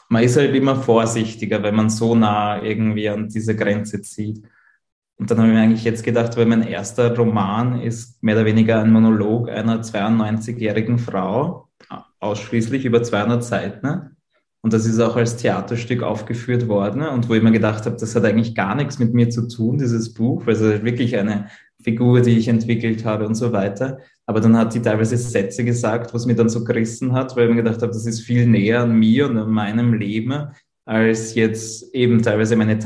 man 0.10 0.24
ist 0.24 0.38
halt 0.38 0.56
immer 0.56 0.76
vorsichtiger, 0.76 1.64
wenn 1.64 1.76
man 1.76 1.90
so 1.90 2.16
nah 2.16 2.62
irgendwie 2.62 3.10
an 3.10 3.28
diese 3.28 3.56
Grenze 3.56 4.02
zieht. 4.02 4.44
Und 5.18 5.32
dann 5.32 5.40
habe 5.40 5.48
ich 5.48 5.54
mir 5.54 5.62
eigentlich 5.62 5.84
jetzt 5.84 6.04
gedacht, 6.04 6.36
weil 6.38 6.46
mein 6.46 6.62
erster 6.62 7.16
Roman 7.16 7.82
ist 7.82 8.22
mehr 8.22 8.36
oder 8.36 8.46
weniger 8.46 8.82
ein 8.82 8.92
Monolog 8.92 9.50
einer 9.50 9.82
92-jährigen 9.82 11.00
Frau, 11.00 11.70
ausschließlich 12.20 12.86
über 12.86 13.02
200 13.02 13.44
Seiten. 13.44 14.15
Und 14.66 14.74
das 14.74 14.88
ist 14.88 15.00
auch 15.00 15.16
als 15.16 15.38
Theaterstück 15.38 16.02
aufgeführt 16.02 16.68
worden. 16.68 17.04
Und 17.04 17.30
wo 17.30 17.36
ich 17.36 17.44
mir 17.44 17.52
gedacht 17.52 17.86
habe, 17.86 17.98
das 17.98 18.16
hat 18.16 18.26
eigentlich 18.26 18.56
gar 18.56 18.74
nichts 18.74 18.98
mit 18.98 19.14
mir 19.14 19.30
zu 19.30 19.48
tun, 19.48 19.78
dieses 19.78 20.12
Buch, 20.12 20.48
weil 20.48 20.56
es 20.56 20.62
ist 20.62 20.84
wirklich 20.84 21.16
eine 21.18 21.50
Figur, 21.84 22.22
die 22.22 22.36
ich 22.36 22.48
entwickelt 22.48 23.06
habe 23.06 23.28
und 23.28 23.36
so 23.36 23.52
weiter. 23.52 24.00
Aber 24.26 24.42
dann 24.42 24.58
hat 24.58 24.74
die 24.74 24.82
teilweise 24.82 25.18
Sätze 25.18 25.64
gesagt, 25.64 26.16
was 26.16 26.26
mir 26.26 26.34
dann 26.34 26.50
so 26.50 26.64
gerissen 26.64 27.14
hat, 27.14 27.36
weil 27.36 27.44
ich 27.44 27.50
mir 27.52 27.62
gedacht 27.62 27.84
habe, 27.84 27.92
das 27.92 28.08
ist 28.08 28.22
viel 28.22 28.48
näher 28.48 28.82
an 28.82 28.98
mir 28.98 29.30
und 29.30 29.38
an 29.38 29.52
meinem 29.52 29.94
Leben 29.94 30.48
als 30.84 31.36
jetzt 31.36 31.94
eben 31.94 32.24
teilweise 32.24 32.56
meine 32.56 32.80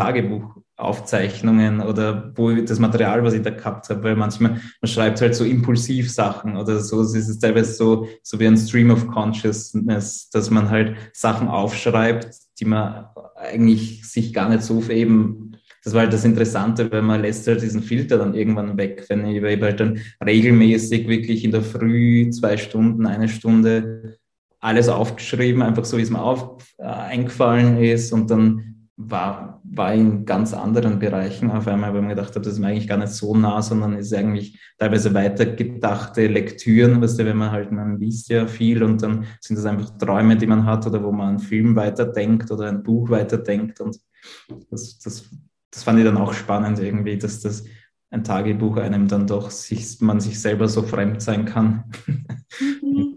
Tagebuchaufzeichnungen 0.80 1.82
oder 1.82 2.32
wo 2.36 2.52
das 2.52 2.80
Material, 2.80 3.24
was 3.24 3.34
ich 3.34 3.42
da 3.42 3.50
gehabt 3.50 3.90
habe, 3.90 4.04
weil 4.04 4.16
manchmal, 4.16 4.62
man 4.82 4.90
schreibt 4.90 5.22
halt 5.22 5.36
so 5.36 5.44
impulsiv 5.44 6.12
Sachen 6.12 6.58
oder 6.58 6.80
so, 6.80 7.02
es 7.02 7.14
ist 7.14 7.40
teilweise 7.40 7.74
so, 7.74 8.08
so 8.24 8.40
wie 8.40 8.48
ein 8.48 8.58
Stream 8.58 8.92
of 8.92 9.08
Consciousness, 9.08 10.30
dass 10.30 10.50
man 10.50 10.70
halt 10.70 10.96
Sachen 11.14 11.48
aufschreibt, 11.48 12.30
die 12.60 12.66
man 12.66 13.06
eigentlich 13.36 14.10
sich 14.10 14.34
gar 14.34 14.50
nicht 14.50 14.64
so 14.64 14.82
eben 14.90 15.46
das 15.82 15.94
war 15.94 16.02
halt 16.02 16.12
das 16.12 16.26
Interessante, 16.26 16.92
weil 16.92 17.02
man 17.02 17.22
lässt 17.22 17.48
halt 17.48 17.62
diesen 17.62 17.82
Filter 17.82 18.18
dann 18.18 18.34
irgendwann 18.34 18.78
weg. 18.78 19.06
Wenn 19.08 19.26
ich, 19.26 19.42
ich 19.42 19.62
halt 19.62 19.80
dann 19.80 20.00
regelmäßig 20.24 21.08
wirklich 21.08 21.46
in 21.46 21.52
der 21.52 21.62
Früh 21.62 22.30
zwei 22.32 22.58
Stunden, 22.58 23.06
eine 23.06 23.30
Stunde 23.30 24.18
alles 24.60 24.90
aufgeschrieben, 24.90 25.62
einfach 25.62 25.86
so, 25.86 25.98
wie 25.98 26.02
es 26.02 26.10
mir 26.10 26.22
auf, 26.22 26.58
äh, 26.80 26.84
eingefallen 26.84 27.82
ist 27.82 28.12
und 28.12 28.30
dann 28.30 28.79
war, 29.02 29.62
war 29.64 29.94
in 29.94 30.26
ganz 30.26 30.54
anderen 30.54 31.00
Bereichen 31.00 31.50
auf 31.52 31.70
einmal, 31.70 31.94
weil 31.94 32.02
man 32.02 32.10
gedacht 32.10 32.36
habe, 32.36 32.42
das 32.42 32.54
ist 32.54 32.60
mir 32.60 32.68
eigentlich 32.68 32.88
gar 32.88 32.98
nicht 32.98 33.14
so 33.14 33.34
nah, 33.34 33.62
sondern 33.62 33.94
ist 33.94 34.14
eigentlich 34.14 34.60
teilweise 34.78 35.14
weitergedachte 35.14 36.28
Lektüren, 36.28 37.02
weißt 37.02 37.18
du, 37.18 37.26
wenn 37.26 37.38
man 37.38 37.52
halt, 37.52 37.72
man 37.72 37.98
liest 37.98 38.28
ja 38.28 38.46
viel 38.46 38.84
und 38.84 39.02
dann 39.02 39.26
sind 39.40 39.56
das 39.56 39.66
einfach 39.66 39.98
Träume, 39.98 40.36
die 40.36 40.48
man 40.48 40.66
hat 40.66 40.86
oder 40.86 41.02
wo 41.02 41.14
man 41.14 41.30
einen 41.30 41.40
Film 41.40 41.78
weiterdenkt 41.78 42.52
oder 42.52 42.68
ein 42.68 42.84
Buch 42.84 43.10
weiterdenkt 43.10 43.80
und 43.80 43.98
das, 44.70 45.00
das, 45.00 45.30
das 45.72 45.84
fand 45.84 46.00
ich 46.00 46.06
dann 46.06 46.18
auch 46.18 46.34
spannend 46.34 46.80
irgendwie, 46.80 47.18
dass 47.18 47.40
das 47.40 47.64
ein 48.10 48.26
Tagebuch 48.26 48.76
einem 48.78 49.08
dann 49.08 49.28
doch 49.28 49.50
sich, 49.50 50.02
man 50.02 50.20
sich 50.20 50.42
selber 50.42 50.68
so 50.68 50.84
fremd 50.84 51.22
sein 51.22 51.46
kann. 51.46 51.86
Mhm. 52.82 53.09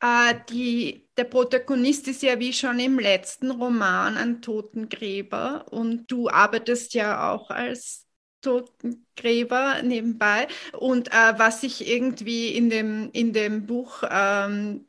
Äh, 0.00 0.34
die, 0.48 1.08
der 1.16 1.24
Protagonist 1.24 2.06
ist 2.08 2.22
ja 2.22 2.38
wie 2.38 2.52
schon 2.52 2.78
im 2.78 2.98
letzten 2.98 3.50
Roman 3.50 4.16
ein 4.16 4.40
Totengräber 4.42 5.66
und 5.72 6.10
du 6.10 6.28
arbeitest 6.28 6.94
ja 6.94 7.32
auch 7.32 7.50
als 7.50 8.06
Totengräber 8.40 9.82
nebenbei. 9.82 10.46
Und 10.72 11.08
äh, 11.08 11.38
was 11.38 11.64
ich 11.64 11.88
irgendwie 11.88 12.54
in 12.54 12.70
dem, 12.70 13.10
in 13.12 13.32
dem 13.32 13.66
Buch 13.66 14.02
ähm, 14.08 14.86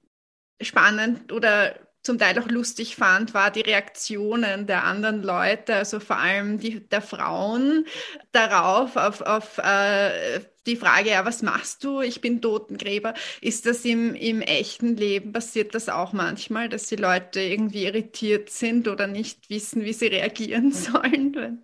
spannend 0.61 1.31
oder 1.31 1.75
zum 2.01 2.17
Teil 2.17 2.39
auch 2.39 2.47
lustig 2.47 2.95
fand, 2.95 3.33
war 3.33 3.51
die 3.51 3.61
Reaktionen 3.61 4.67
der 4.67 4.83
anderen 4.85 5.21
Leute, 5.23 5.75
also 5.75 5.99
vor 5.99 6.17
allem 6.17 6.57
die, 6.59 6.79
der 6.87 7.01
Frauen 7.01 7.85
darauf, 8.31 8.95
auf, 8.95 9.21
auf 9.21 9.57
äh, 9.59 10.39
die 10.65 10.75
Frage, 10.75 11.09
ja, 11.11 11.25
was 11.25 11.41
machst 11.41 11.83
du? 11.83 12.01
Ich 12.01 12.21
bin 12.21 12.41
Totengräber. 12.41 13.13
Ist 13.41 13.65
das 13.65 13.85
im, 13.85 14.13
im 14.15 14.41
echten 14.41 14.95
Leben, 14.97 15.31
passiert 15.33 15.73
das 15.75 15.89
auch 15.89 16.13
manchmal, 16.13 16.69
dass 16.69 16.87
die 16.87 16.95
Leute 16.95 17.39
irgendwie 17.41 17.85
irritiert 17.85 18.49
sind 18.49 18.87
oder 18.87 19.07
nicht 19.07 19.49
wissen, 19.49 19.83
wie 19.83 19.93
sie 19.93 20.07
reagieren 20.07 20.71
sollen? 20.73 21.63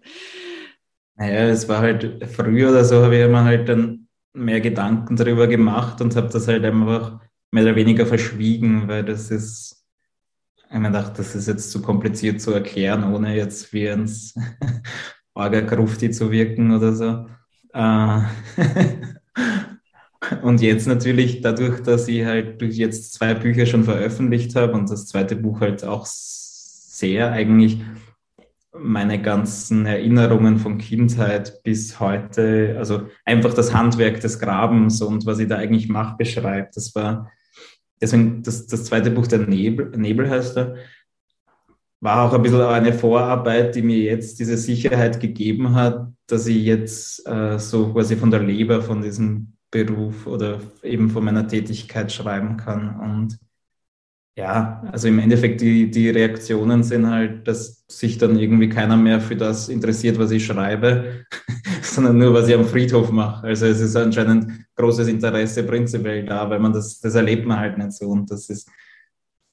Naja, 1.17 1.47
es 1.49 1.67
war 1.69 1.79
halt 1.79 2.25
früher 2.35 2.69
oder 2.71 2.83
so, 2.83 3.01
habe 3.03 3.15
ich 3.17 3.27
mir 3.27 3.43
halt 3.43 3.69
dann 3.69 4.07
mehr 4.33 4.59
Gedanken 4.59 5.15
darüber 5.15 5.47
gemacht 5.47 6.01
und 6.01 6.15
habe 6.15 6.27
das 6.29 6.47
halt 6.47 6.65
einfach 6.65 7.21
mehr 7.51 7.63
oder 7.63 7.75
weniger 7.75 8.05
verschwiegen, 8.05 8.87
weil 8.89 9.05
das 9.05 9.31
ist 9.31 9.74
ich 10.71 10.77
mir 10.77 10.87
gedacht, 10.87 11.17
das 11.17 11.35
ist 11.35 11.47
jetzt 11.47 11.71
zu 11.71 11.81
kompliziert 11.81 12.41
zu 12.41 12.51
erklären, 12.51 13.13
ohne 13.13 13.35
jetzt 13.35 13.71
wie 13.73 13.87
ins 13.87 14.35
Orga-Grufti 15.33 16.11
zu 16.11 16.31
wirken 16.31 16.71
oder 16.71 16.93
so. 16.93 17.25
Äh, 17.73 18.21
und 20.41 20.61
jetzt 20.61 20.87
natürlich 20.87 21.41
dadurch, 21.41 21.81
dass 21.81 22.07
ich 22.07 22.25
halt 22.25 22.61
jetzt 22.61 23.13
zwei 23.13 23.33
Bücher 23.33 23.65
schon 23.65 23.83
veröffentlicht 23.83 24.55
habe 24.55 24.73
und 24.73 24.89
das 24.89 25.07
zweite 25.07 25.35
Buch 25.35 25.61
halt 25.61 25.83
auch 25.83 26.05
sehr 26.05 27.31
eigentlich 27.31 27.79
meine 28.77 29.21
ganzen 29.21 29.85
Erinnerungen 29.85 30.57
von 30.57 30.77
Kindheit 30.77 31.63
bis 31.63 31.99
heute, 31.99 32.75
also 32.77 33.07
einfach 33.23 33.53
das 33.53 33.73
Handwerk 33.73 34.19
des 34.19 34.39
Grabens 34.39 35.01
und 35.01 35.25
was 35.25 35.39
ich 35.39 35.47
da 35.47 35.57
eigentlich 35.57 35.87
mache, 35.87 36.17
beschreibt. 36.17 36.75
Das 36.75 36.93
war 36.95 37.31
deswegen 38.01 38.43
das, 38.43 38.67
das 38.67 38.85
zweite 38.85 39.11
Buch, 39.11 39.27
der 39.27 39.39
Nebel, 39.39 39.91
Nebel 39.97 40.29
heißt 40.29 40.57
er, 40.57 40.75
war 42.01 42.23
auch 42.23 42.33
ein 42.33 42.41
bisschen 42.41 42.61
eine 42.61 42.93
Vorarbeit, 42.93 43.75
die 43.75 43.81
mir 43.81 43.97
jetzt 43.97 44.39
diese 44.39 44.57
Sicherheit 44.57 45.19
gegeben 45.19 45.73
hat, 45.73 46.11
dass 46.27 46.45
ich 46.47 46.63
jetzt 46.63 47.27
äh, 47.27 47.57
so 47.57 47.91
quasi 47.93 48.15
von 48.15 48.31
der 48.31 48.43
Leber 48.43 48.81
von 48.81 49.01
diesem 49.01 49.53
Beruf 49.71 50.27
oder 50.27 50.59
eben 50.83 51.09
von 51.09 51.23
meiner 51.23 51.47
Tätigkeit 51.47 52.11
schreiben 52.11 52.57
kann. 52.57 52.99
Und 52.99 53.39
ja, 54.37 54.83
also 54.91 55.07
im 55.07 55.19
Endeffekt 55.19 55.61
die, 55.61 55.89
die 55.89 56.09
Reaktionen 56.09 56.83
sind 56.83 57.09
halt, 57.09 57.47
dass 57.47 57.85
sich 57.87 58.17
dann 58.17 58.37
irgendwie 58.37 58.69
keiner 58.69 58.97
mehr 58.97 59.21
für 59.21 59.35
das 59.35 59.69
interessiert, 59.69 60.19
was 60.19 60.31
ich 60.31 60.45
schreibe, 60.45 61.25
sondern 61.93 62.17
nur, 62.17 62.33
was 62.33 62.47
ich 62.47 62.55
am 62.55 62.65
Friedhof 62.65 63.11
mache. 63.11 63.47
Also 63.47 63.65
es 63.67 63.79
ist 63.79 63.95
anscheinend 63.95 64.65
großes 64.75 65.07
Interesse 65.07 65.63
prinzipiell 65.63 66.25
da, 66.25 66.49
weil 66.49 66.59
man 66.59 66.73
das, 66.73 66.99
das 66.99 67.15
erlebt 67.15 67.45
man 67.45 67.59
halt 67.59 67.77
nicht 67.77 67.93
so. 67.93 68.09
Und 68.09 68.29
das 68.31 68.49
ist, 68.49 68.69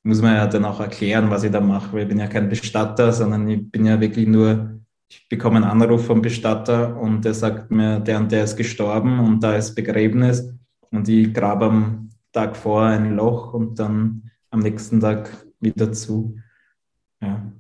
muss 0.03 0.23
man 0.23 0.35
ja 0.35 0.47
dann 0.47 0.65
auch 0.65 0.81
erklären, 0.81 1.31
was 1.31 1.45
ich 1.45 1.51
da 1.51 1.61
mache, 1.61 1.93
weil 1.93 2.03
ich 2.03 2.09
bin 2.09 2.19
ja 2.19 2.27
kein 2.27 2.49
Bestatter, 2.49 3.13
sondern 3.13 3.49
ich 3.49 3.71
bin 3.71 3.85
ja 3.85 4.01
wirklich 4.01 4.27
nur, 4.27 4.81
ich 5.09 5.29
bekomme 5.29 5.57
einen 5.57 5.83
Anruf 5.83 6.07
vom 6.07 6.23
Bestatter 6.23 6.99
und 6.99 7.25
der 7.25 7.35
sagt 7.35 7.71
mir, 7.71 8.01
der 8.01 8.19
und 8.19 8.33
der 8.33 8.45
ist 8.45 8.57
gestorben 8.57 9.21
und 9.21 9.41
da 9.41 9.57
ist 9.57 9.75
Begräbnis 9.75 10.53
und 10.91 11.09
ich 11.09 11.33
grabe 11.33 11.67
am 11.67 12.11
Tag 12.33 12.57
vor 12.57 12.85
ein 12.85 13.15
Loch 13.15 13.53
und 13.53 13.79
dann 13.79 14.31
am 14.51 14.61
nächsten 14.61 15.01
Tag 15.01 15.31
wieder 15.61 15.93
zu. 15.93 16.37
Ja. 17.21 17.53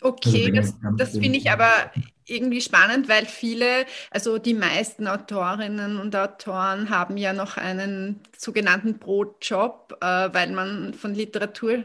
Okay, 0.00 0.52
also 0.56 0.74
das, 0.80 0.96
das 0.96 1.18
finde 1.18 1.38
ich 1.38 1.50
aber 1.50 1.90
irgendwie 2.28 2.60
spannend, 2.60 3.08
weil 3.08 3.26
viele, 3.26 3.86
also 4.10 4.38
die 4.38 4.54
meisten 4.54 5.06
Autorinnen 5.08 5.98
und 5.98 6.14
Autoren 6.14 6.90
haben 6.90 7.16
ja 7.16 7.32
noch 7.32 7.56
einen 7.56 8.20
sogenannten 8.36 8.98
Brotjob, 8.98 9.96
äh, 10.00 10.28
weil 10.32 10.50
man 10.52 10.94
von 10.94 11.14
Literatur 11.14 11.72
äh, 11.72 11.84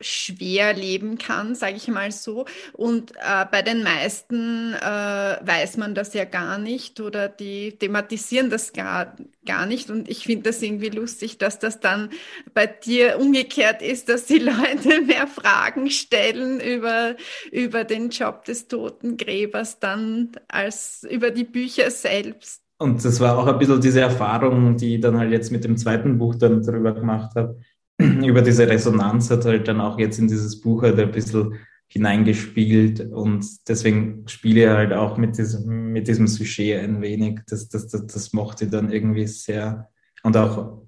schwer 0.00 0.72
leben 0.74 1.18
kann, 1.18 1.54
sage 1.54 1.76
ich 1.76 1.88
mal 1.88 2.12
so. 2.12 2.46
Und 2.72 3.12
äh, 3.16 3.46
bei 3.50 3.62
den 3.62 3.82
meisten 3.82 4.74
äh, 4.74 4.78
weiß 4.80 5.76
man 5.76 5.94
das 5.94 6.14
ja 6.14 6.24
gar 6.24 6.58
nicht 6.58 7.00
oder 7.00 7.28
die 7.28 7.76
thematisieren 7.76 8.50
das 8.50 8.72
gar, 8.72 9.16
gar 9.44 9.66
nicht. 9.66 9.90
Und 9.90 10.08
ich 10.08 10.24
finde 10.24 10.44
das 10.50 10.62
irgendwie 10.62 10.90
lustig, 10.90 11.38
dass 11.38 11.58
das 11.58 11.80
dann 11.80 12.10
bei 12.54 12.66
dir 12.66 13.18
umgekehrt 13.18 13.82
ist, 13.82 14.08
dass 14.08 14.26
die 14.26 14.38
Leute 14.38 15.00
mehr 15.02 15.26
Fragen 15.26 15.90
stellen 15.90 16.60
über, 16.60 17.16
über 17.50 17.84
den 17.84 18.10
Job 18.10 18.44
des 18.44 18.68
Totengräbers 18.68 19.63
dann 19.78 20.32
als 20.48 21.06
über 21.10 21.30
die 21.30 21.44
Bücher 21.44 21.90
selbst. 21.90 22.62
Und 22.78 23.04
das 23.04 23.20
war 23.20 23.38
auch 23.38 23.46
ein 23.46 23.58
bisschen 23.58 23.80
diese 23.80 24.00
Erfahrung, 24.00 24.76
die 24.76 24.96
ich 24.96 25.00
dann 25.00 25.16
halt 25.16 25.32
jetzt 25.32 25.52
mit 25.52 25.64
dem 25.64 25.76
zweiten 25.76 26.18
Buch 26.18 26.34
dann 26.34 26.62
darüber 26.62 26.92
gemacht 26.92 27.34
habe. 27.36 27.58
über 27.98 28.42
diese 28.42 28.68
Resonanz 28.68 29.30
hat 29.30 29.44
halt 29.44 29.68
dann 29.68 29.80
auch 29.80 29.98
jetzt 29.98 30.18
in 30.18 30.28
dieses 30.28 30.60
Buch 30.60 30.82
halt 30.82 30.98
ein 30.98 31.12
bisschen 31.12 31.54
hineingespielt 31.86 33.12
und 33.12 33.46
deswegen 33.68 34.26
spiele 34.26 34.62
ich 34.64 34.68
halt 34.68 34.92
auch 34.92 35.16
mit 35.16 35.38
diesem, 35.38 35.92
mit 35.92 36.08
diesem 36.08 36.26
Sujet 36.26 36.82
ein 36.82 37.00
wenig. 37.00 37.40
Das, 37.46 37.68
das, 37.68 37.86
das, 37.86 38.06
das 38.06 38.32
mochte 38.32 38.64
ich 38.64 38.70
dann 38.70 38.90
irgendwie 38.90 39.26
sehr. 39.28 39.88
Und 40.24 40.36
auch 40.36 40.82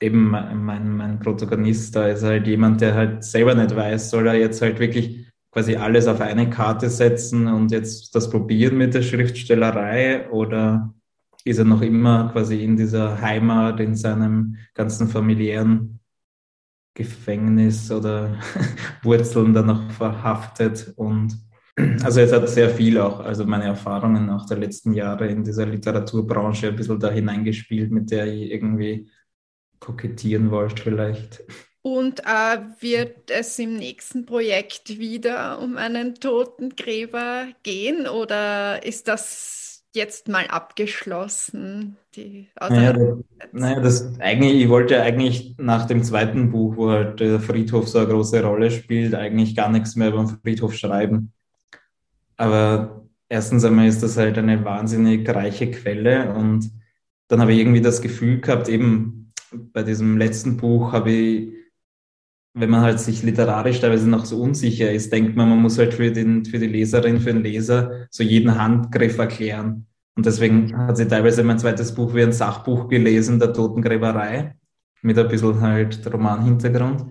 eben 0.00 0.28
mein, 0.30 0.96
mein 0.96 1.20
Protagonist 1.20 1.94
da 1.94 2.08
ist 2.08 2.24
halt 2.24 2.46
jemand, 2.46 2.80
der 2.80 2.94
halt 2.94 3.22
selber 3.22 3.54
nicht 3.54 3.76
weiß, 3.76 4.10
soll 4.10 4.26
er 4.26 4.34
jetzt 4.34 4.60
halt 4.62 4.80
wirklich 4.80 5.19
quasi 5.50 5.76
alles 5.76 6.06
auf 6.06 6.20
eine 6.20 6.48
Karte 6.48 6.88
setzen 6.88 7.48
und 7.48 7.72
jetzt 7.72 8.14
das 8.14 8.30
probieren 8.30 8.78
mit 8.78 8.94
der 8.94 9.02
Schriftstellerei 9.02 10.30
oder 10.30 10.94
ist 11.44 11.58
er 11.58 11.64
noch 11.64 11.82
immer 11.82 12.30
quasi 12.32 12.62
in 12.62 12.76
dieser 12.76 13.20
Heimat, 13.20 13.80
in 13.80 13.94
seinem 13.94 14.56
ganzen 14.74 15.08
familiären 15.08 16.00
Gefängnis 16.94 17.90
oder 17.90 18.38
Wurzeln 19.02 19.54
da 19.54 19.62
noch 19.62 19.90
verhaftet. 19.90 20.92
Und 20.96 21.38
also 22.02 22.20
es 22.20 22.32
hat 22.32 22.48
sehr 22.48 22.70
viel 22.70 22.98
auch, 22.98 23.20
also 23.20 23.44
meine 23.44 23.64
Erfahrungen 23.64 24.28
auch 24.30 24.46
der 24.46 24.58
letzten 24.58 24.92
Jahre 24.92 25.28
in 25.28 25.42
dieser 25.42 25.66
Literaturbranche 25.66 26.68
ein 26.68 26.76
bisschen 26.76 27.00
da 27.00 27.10
hineingespielt, 27.10 27.90
mit 27.90 28.10
der 28.10 28.26
ich 28.26 28.50
irgendwie 28.50 29.10
kokettieren 29.78 30.50
wollte 30.50 30.82
vielleicht. 30.82 31.42
Und 31.82 32.20
äh, 32.20 32.58
wird 32.80 33.30
es 33.30 33.58
im 33.58 33.76
nächsten 33.76 34.26
Projekt 34.26 34.98
wieder 34.98 35.60
um 35.60 35.78
einen 35.78 36.14
Totengräber 36.14 37.46
gehen 37.62 38.06
oder 38.06 38.84
ist 38.84 39.08
das 39.08 39.82
jetzt 39.94 40.28
mal 40.28 40.46
abgeschlossen? 40.48 41.96
Die 42.14 42.48
naja, 42.60 43.16
naja, 43.52 43.80
das 43.80 44.20
eigentlich, 44.20 44.62
ich 44.62 44.68
wollte 44.68 45.00
eigentlich 45.02 45.54
nach 45.58 45.86
dem 45.86 46.02
zweiten 46.04 46.50
Buch, 46.50 46.76
wo 46.76 46.90
halt 46.90 47.20
der 47.20 47.40
Friedhof 47.40 47.88
so 47.88 47.98
eine 47.98 48.08
große 48.08 48.42
Rolle 48.42 48.70
spielt, 48.70 49.14
eigentlich 49.14 49.56
gar 49.56 49.70
nichts 49.70 49.96
mehr 49.96 50.08
über 50.08 50.18
den 50.18 50.38
Friedhof 50.42 50.74
schreiben. 50.74 51.32
Aber 52.36 53.06
erstens 53.28 53.64
einmal 53.64 53.86
ist 53.86 54.02
das 54.02 54.16
halt 54.16 54.36
eine 54.38 54.64
wahnsinnig 54.64 55.28
reiche 55.28 55.70
Quelle 55.70 56.34
und 56.34 56.70
dann 57.28 57.40
habe 57.40 57.52
ich 57.52 57.58
irgendwie 57.60 57.80
das 57.80 58.02
Gefühl 58.02 58.40
gehabt, 58.40 58.68
eben 58.68 59.32
bei 59.72 59.82
diesem 59.82 60.18
letzten 60.18 60.56
Buch 60.56 60.92
habe 60.92 61.10
ich, 61.10 61.59
wenn 62.54 62.70
man 62.70 62.80
halt 62.80 62.98
sich 62.98 63.22
literarisch 63.22 63.80
teilweise 63.80 64.08
noch 64.08 64.24
so 64.24 64.40
unsicher 64.40 64.90
ist, 64.90 65.12
denkt 65.12 65.36
man, 65.36 65.48
man 65.48 65.62
muss 65.62 65.78
halt 65.78 65.94
für, 65.94 66.10
den, 66.10 66.44
für 66.44 66.58
die 66.58 66.66
Leserin, 66.66 67.20
für 67.20 67.32
den 67.32 67.42
Leser 67.42 68.06
so 68.10 68.22
jeden 68.22 68.58
Handgriff 68.60 69.18
erklären. 69.18 69.86
Und 70.16 70.26
deswegen 70.26 70.76
hat 70.76 70.96
sie 70.96 71.06
teilweise 71.06 71.44
mein 71.44 71.58
zweites 71.58 71.94
Buch 71.94 72.14
wie 72.14 72.22
ein 72.22 72.32
Sachbuch 72.32 72.88
gelesen, 72.88 73.38
der 73.38 73.52
Totengräberei, 73.52 74.56
mit 75.02 75.18
ein 75.18 75.28
bisschen 75.28 75.60
halt 75.60 76.12
Romanhintergrund. 76.12 77.06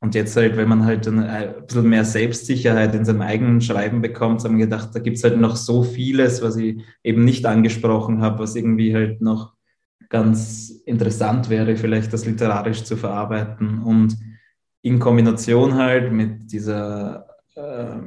Und 0.00 0.14
jetzt 0.14 0.36
halt, 0.36 0.56
wenn 0.56 0.68
man 0.68 0.84
halt 0.84 1.06
ein 1.06 1.66
bisschen 1.66 1.88
mehr 1.88 2.04
Selbstsicherheit 2.04 2.94
in 2.94 3.04
seinem 3.04 3.22
eigenen 3.22 3.60
Schreiben 3.60 4.02
bekommt, 4.02 4.44
haben 4.44 4.58
wir 4.58 4.66
gedacht, 4.66 4.90
da 4.92 4.98
gibt's 4.98 5.24
halt 5.24 5.40
noch 5.40 5.56
so 5.56 5.84
vieles, 5.84 6.42
was 6.42 6.56
ich 6.56 6.82
eben 7.02 7.24
nicht 7.24 7.46
angesprochen 7.46 8.20
habe, 8.20 8.40
was 8.40 8.56
irgendwie 8.56 8.94
halt 8.94 9.22
noch 9.22 9.54
ganz 10.08 10.70
interessant 10.84 11.48
wäre, 11.48 11.76
vielleicht 11.76 12.12
das 12.12 12.26
literarisch 12.26 12.84
zu 12.84 12.96
verarbeiten. 12.96 13.80
Und 13.82 14.16
in 14.82 14.98
Kombination 14.98 15.74
halt 15.74 16.12
mit 16.12 16.52
dieser 16.52 17.26
äh, 17.54 18.00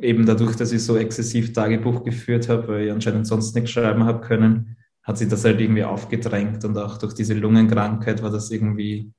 eben 0.00 0.26
dadurch, 0.26 0.56
dass 0.56 0.72
ich 0.72 0.84
so 0.84 0.96
exzessiv 0.96 1.52
Tagebuch 1.52 2.04
geführt 2.04 2.48
habe, 2.48 2.68
weil 2.68 2.84
ich 2.86 2.92
anscheinend 2.92 3.26
sonst 3.26 3.54
nichts 3.54 3.70
schreiben 3.70 4.04
habe 4.04 4.20
können, 4.20 4.76
hat 5.02 5.18
sich 5.18 5.28
das 5.28 5.44
halt 5.44 5.60
irgendwie 5.60 5.84
aufgedrängt 5.84 6.64
und 6.64 6.76
auch 6.78 6.98
durch 6.98 7.14
diese 7.14 7.34
Lungenkrankheit 7.34 8.22
war 8.22 8.30
das 8.30 8.50
irgendwie, 8.50 9.12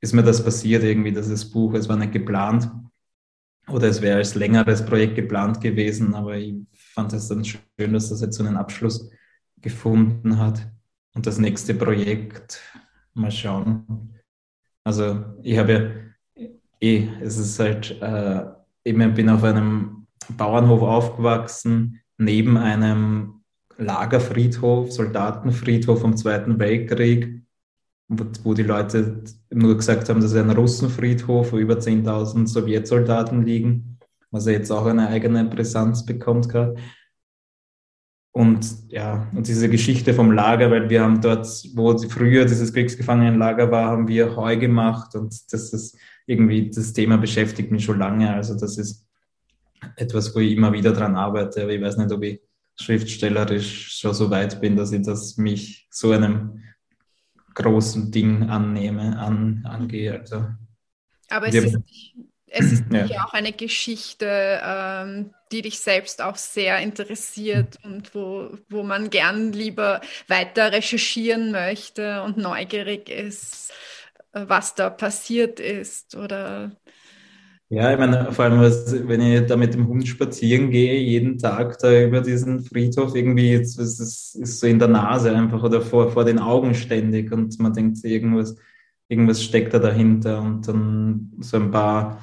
ist 0.00 0.14
mir 0.14 0.22
das 0.22 0.44
passiert 0.44 0.84
irgendwie, 0.84 1.12
dass 1.12 1.28
das 1.28 1.50
Buch, 1.50 1.74
es 1.74 1.88
war 1.88 1.96
nicht 1.96 2.12
geplant 2.12 2.70
oder 3.68 3.88
es 3.88 4.00
wäre 4.00 4.18
als 4.18 4.34
längeres 4.34 4.84
Projekt 4.84 5.16
geplant 5.16 5.60
gewesen, 5.60 6.14
aber 6.14 6.36
ich 6.36 6.54
fand 6.72 7.12
es 7.12 7.28
dann 7.28 7.44
schön, 7.44 7.92
dass 7.92 8.10
das 8.10 8.20
jetzt 8.20 8.36
so 8.36 8.44
einen 8.44 8.56
Abschluss 8.56 9.10
gefunden 9.60 10.38
hat. 10.38 10.68
Und 11.14 11.26
das 11.26 11.38
nächste 11.38 11.74
Projekt, 11.74 12.60
mal 13.14 13.30
schauen. 13.32 14.15
Also 14.86 15.24
ich 15.42 15.58
habe 15.58 15.72
ja 15.72 15.80
eh, 16.80 17.08
es 17.20 17.38
ist 17.38 17.58
halt 17.58 18.00
äh, 18.00 18.44
eben 18.84 19.14
bin 19.14 19.28
auf 19.28 19.42
einem 19.42 20.06
Bauernhof 20.36 20.80
aufgewachsen, 20.82 22.00
neben 22.18 22.56
einem 22.56 23.42
Lagerfriedhof, 23.78 24.92
Soldatenfriedhof 24.92 26.00
vom 26.00 26.16
Zweiten 26.16 26.60
Weltkrieg, 26.60 27.42
wo, 28.06 28.54
die 28.54 28.62
Leute 28.62 29.24
nur 29.50 29.76
gesagt 29.76 30.08
haben, 30.08 30.20
das 30.20 30.30
ist 30.30 30.38
ein 30.38 30.50
Russenfriedhof, 30.50 31.50
wo 31.50 31.58
über 31.58 31.74
10.000 31.74 32.46
Sowjetsoldaten 32.46 33.44
liegen, 33.44 33.98
was 34.30 34.46
er 34.46 34.52
jetzt 34.52 34.70
auch 34.70 34.86
eine 34.86 35.08
eigene 35.08 35.46
Brisanz 35.46 36.06
bekommt 36.06 36.48
gerade. 36.48 36.76
Und 38.36 38.92
ja, 38.92 39.26
und 39.34 39.48
diese 39.48 39.70
Geschichte 39.70 40.12
vom 40.12 40.30
Lager, 40.30 40.70
weil 40.70 40.90
wir 40.90 41.00
haben 41.00 41.22
dort, 41.22 41.46
wo 41.74 41.96
früher 41.96 42.44
dieses 42.44 42.70
Kriegsgefangenenlager 42.70 43.70
war, 43.70 43.86
haben 43.86 44.08
wir 44.08 44.36
Heu 44.36 44.58
gemacht 44.58 45.14
und 45.14 45.50
das 45.54 45.72
ist 45.72 45.96
irgendwie, 46.26 46.68
das 46.68 46.92
Thema 46.92 47.16
beschäftigt 47.16 47.72
mich 47.72 47.86
schon 47.86 47.98
lange. 47.98 48.34
Also 48.34 48.54
das 48.54 48.76
ist 48.76 49.06
etwas, 49.96 50.34
wo 50.34 50.40
ich 50.40 50.52
immer 50.52 50.70
wieder 50.74 50.92
dran 50.92 51.16
arbeite, 51.16 51.62
aber 51.62 51.72
ich 51.72 51.80
weiß 51.80 51.96
nicht, 51.96 52.12
ob 52.12 52.22
ich 52.24 52.42
schriftstellerisch 52.78 54.00
schon 54.00 54.12
so 54.12 54.28
weit 54.28 54.60
bin, 54.60 54.76
dass 54.76 54.92
ich 54.92 55.00
das 55.00 55.38
mich 55.38 55.88
so 55.90 56.12
einem 56.12 56.62
großen 57.54 58.12
Ding 58.12 58.50
annehme, 58.50 59.18
an, 59.18 59.62
angehe. 59.64 60.20
Also, 60.20 60.44
aber 61.30 61.48
es 61.48 61.54
ist, 61.54 61.78
es 62.48 62.72
ist 62.72 62.84
ja. 62.90 63.24
auch 63.24 63.32
eine 63.32 63.52
Geschichte, 63.52 64.60
ähm, 64.62 65.30
die 65.52 65.62
dich 65.62 65.78
selbst 65.80 66.22
auch 66.22 66.36
sehr 66.36 66.78
interessiert 66.78 67.78
und 67.84 68.14
wo, 68.14 68.50
wo 68.68 68.82
man 68.82 69.10
gern 69.10 69.52
lieber 69.52 70.00
weiter 70.28 70.72
recherchieren 70.72 71.52
möchte 71.52 72.22
und 72.22 72.36
neugierig 72.36 73.08
ist, 73.08 73.72
äh, 74.32 74.44
was 74.46 74.74
da 74.74 74.90
passiert 74.90 75.60
ist 75.60 76.16
oder 76.16 76.72
ja, 77.68 77.90
ich 77.92 77.98
meine, 77.98 78.30
vor 78.30 78.44
allem, 78.44 78.60
wenn 78.60 79.20
ich 79.20 79.46
da 79.46 79.56
mit 79.56 79.74
dem 79.74 79.88
Hund 79.88 80.06
spazieren 80.06 80.70
gehe, 80.70 81.00
jeden 81.00 81.36
Tag 81.36 81.76
da 81.80 82.00
über 82.00 82.20
diesen 82.20 82.60
Friedhof, 82.60 83.16
irgendwie 83.16 83.54
ist 83.54 83.76
es 83.80 84.36
ist 84.36 84.60
so 84.60 84.68
in 84.68 84.78
der 84.78 84.86
Nase 84.86 85.34
einfach 85.34 85.64
oder 85.64 85.80
vor, 85.80 86.12
vor 86.12 86.24
den 86.24 86.38
Augen 86.38 86.76
ständig 86.76 87.32
und 87.32 87.58
man 87.58 87.72
denkt, 87.72 88.04
irgendwas, 88.04 88.54
irgendwas 89.08 89.42
steckt 89.42 89.74
da 89.74 89.80
dahinter 89.80 90.42
und 90.42 90.68
dann 90.68 91.32
so 91.40 91.56
ein 91.56 91.72
paar 91.72 92.20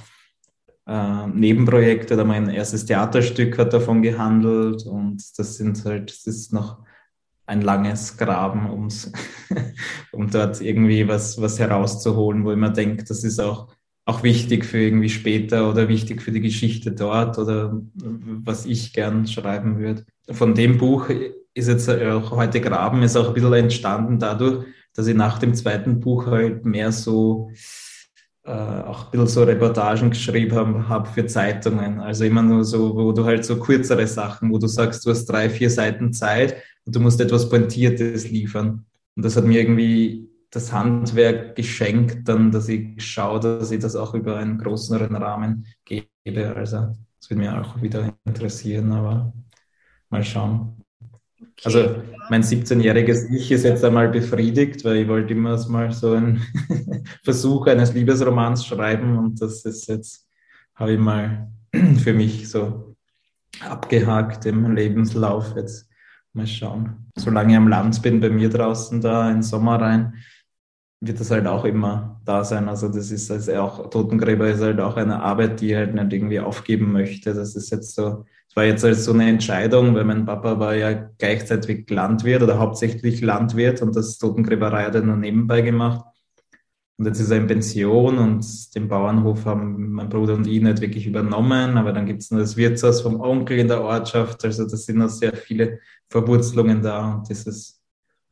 äh, 0.85 1.27
Nebenprojekte 1.27 2.15
oder 2.15 2.25
mein 2.25 2.49
erstes 2.49 2.85
Theaterstück 2.85 3.57
hat 3.57 3.73
davon 3.73 4.01
gehandelt 4.01 4.85
und 4.85 5.23
das 5.37 5.55
sind 5.55 5.83
halt, 5.85 6.11
das 6.11 6.27
ist 6.27 6.53
noch 6.53 6.79
ein 7.45 7.61
langes 7.61 8.17
Graben, 8.17 8.69
ums, 8.69 9.11
um 10.11 10.29
dort 10.29 10.61
irgendwie 10.61 11.07
was, 11.07 11.41
was 11.41 11.59
herauszuholen, 11.59 12.45
wo 12.45 12.51
ich 12.51 12.57
mir 12.57 12.71
denke, 12.71 13.03
das 13.03 13.23
ist 13.23 13.39
auch, 13.39 13.73
auch 14.05 14.23
wichtig 14.23 14.65
für 14.65 14.79
irgendwie 14.79 15.09
später 15.09 15.69
oder 15.69 15.87
wichtig 15.87 16.21
für 16.21 16.31
die 16.31 16.41
Geschichte 16.41 16.91
dort 16.91 17.37
oder 17.37 17.81
was 17.95 18.65
ich 18.65 18.93
gern 18.93 19.27
schreiben 19.27 19.77
würde. 19.79 20.05
Von 20.31 20.53
dem 20.55 20.77
Buch 20.77 21.09
ist 21.53 21.67
jetzt 21.67 21.89
auch 21.89 22.31
heute 22.31 22.61
Graben 22.61 23.03
ist 23.03 23.15
auch 23.15 23.29
ein 23.29 23.33
bisschen 23.33 23.53
entstanden 23.53 24.19
dadurch, 24.19 24.65
dass 24.93 25.07
ich 25.07 25.15
nach 25.15 25.39
dem 25.39 25.53
zweiten 25.53 25.99
Buch 25.99 26.27
halt 26.27 26.65
mehr 26.65 26.91
so 26.91 27.51
äh, 28.45 28.51
auch 28.51 29.05
ein 29.05 29.11
bisschen 29.11 29.27
so 29.27 29.43
Reportagen 29.43 30.09
geschrieben 30.09 30.55
habe 30.55 30.89
hab 30.89 31.07
für 31.07 31.25
Zeitungen. 31.25 31.99
Also 31.99 32.25
immer 32.25 32.41
nur 32.41 32.65
so, 32.65 32.95
wo 32.95 33.11
du 33.11 33.23
halt 33.23 33.45
so 33.45 33.59
kürzere 33.59 34.07
Sachen, 34.07 34.51
wo 34.51 34.57
du 34.57 34.67
sagst, 34.67 35.05
du 35.05 35.11
hast 35.11 35.25
drei, 35.25 35.49
vier 35.49 35.69
Seiten 35.69 36.13
Zeit 36.13 36.61
und 36.85 36.95
du 36.95 36.99
musst 36.99 37.21
etwas 37.21 37.49
Pointiertes 37.49 38.29
liefern. 38.29 38.85
Und 39.15 39.25
das 39.25 39.37
hat 39.37 39.45
mir 39.45 39.61
irgendwie 39.61 40.29
das 40.49 40.71
Handwerk 40.71 41.55
geschenkt, 41.55 42.27
dann, 42.27 42.51
dass 42.51 42.69
ich 42.69 43.03
schaue, 43.03 43.39
dass 43.39 43.71
ich 43.71 43.79
das 43.79 43.95
auch 43.95 44.13
über 44.13 44.37
einen 44.37 44.57
größeren 44.59 45.15
Rahmen 45.15 45.65
gebe. 45.85 46.55
Also 46.55 46.93
das 47.19 47.29
würde 47.29 47.41
mich 47.41 47.49
auch 47.49 47.81
wieder 47.81 48.13
interessieren, 48.25 48.91
aber 48.91 49.33
mal 50.09 50.23
schauen. 50.23 50.82
Okay. 51.59 51.65
Also 51.65 51.95
mein 52.29 52.43
17-jähriges 52.43 53.29
Ich 53.31 53.51
ist 53.51 53.63
jetzt 53.63 53.83
einmal 53.83 54.09
befriedigt, 54.09 54.83
weil 54.85 54.97
ich 54.97 55.07
wollte 55.07 55.33
immer 55.33 55.57
mal 55.69 55.91
so 55.91 56.13
einen 56.13 56.41
Versuch 57.23 57.67
eines 57.67 57.93
Liebesromans 57.93 58.65
schreiben 58.65 59.17
und 59.17 59.41
das 59.41 59.65
ist 59.65 59.87
jetzt, 59.87 60.27
habe 60.75 60.93
ich 60.93 60.99
mal 60.99 61.51
für 62.03 62.13
mich 62.13 62.49
so 62.49 62.95
abgehakt 63.61 64.45
im 64.45 64.75
Lebenslauf. 64.75 65.55
Jetzt 65.55 65.89
mal 66.33 66.47
schauen. 66.47 67.11
Solange 67.15 67.53
ich 67.53 67.57
am 67.57 67.67
Land 67.67 68.01
bin, 68.01 68.19
bei 68.19 68.29
mir 68.29 68.49
draußen 68.49 68.99
da 69.01 69.29
in 69.31 69.43
Sommer 69.43 69.79
rein, 69.79 70.15
wird 70.99 71.19
das 71.19 71.31
halt 71.31 71.47
auch 71.47 71.65
immer 71.65 72.21
da 72.25 72.43
sein. 72.43 72.69
Also 72.69 72.87
das 72.87 73.11
ist 73.11 73.29
also 73.29 73.53
auch, 73.55 73.89
Totengräber 73.89 74.49
ist 74.49 74.61
halt 74.61 74.79
auch 74.79 74.95
eine 74.95 75.21
Arbeit, 75.21 75.61
die 75.61 75.71
ich 75.71 75.75
halt 75.75 75.93
nicht 75.93 76.13
irgendwie 76.13 76.39
aufgeben 76.39 76.91
möchte. 76.91 77.33
Das 77.33 77.55
ist 77.55 77.69
jetzt 77.71 77.93
so, 77.93 78.25
es 78.53 78.57
war 78.57 78.65
jetzt 78.65 78.83
halt 78.83 78.97
so 78.97 79.13
eine 79.13 79.27
Entscheidung, 79.27 79.95
weil 79.95 80.03
mein 80.03 80.27
Papa 80.27 80.59
war 80.59 80.75
ja 80.75 80.93
gleichzeitig 81.17 81.89
Landwirt 81.89 82.43
oder 82.43 82.59
hauptsächlich 82.59 83.19
Landwirt 83.21 83.81
und 83.81 83.95
das 83.95 84.19
Totengräberei 84.19 84.83
hat 84.83 84.93
er 84.93 85.01
nur 85.01 85.15
nebenbei 85.15 85.61
gemacht. 85.61 86.05
Und 86.99 87.07
jetzt 87.07 87.19
ist 87.19 87.31
er 87.31 87.37
in 87.37 87.47
Pension 87.47 88.19
und 88.19 88.75
den 88.75 88.87
Bauernhof 88.87 89.45
haben 89.45 89.93
mein 89.93 90.07
Bruder 90.07 90.35
und 90.35 90.45
ich 90.45 90.61
nicht 90.61 90.81
wirklich 90.81 91.07
übernommen, 91.07 91.77
aber 91.77 91.93
dann 91.93 92.05
gibt 92.05 92.21
es 92.21 92.29
noch 92.29 92.37
das 92.37 92.55
Wirtshaus 92.55 93.01
vom 93.01 93.19
Onkel 93.21 93.57
in 93.57 93.67
der 93.69 93.81
Ortschaft. 93.81 94.45
Also 94.45 94.67
das 94.67 94.85
sind 94.85 94.99
noch 94.99 95.09
sehr 95.09 95.35
viele 95.35 95.79
Verwurzelungen 96.07 96.83
da 96.83 97.15
und 97.15 97.27
dieses 97.27 97.81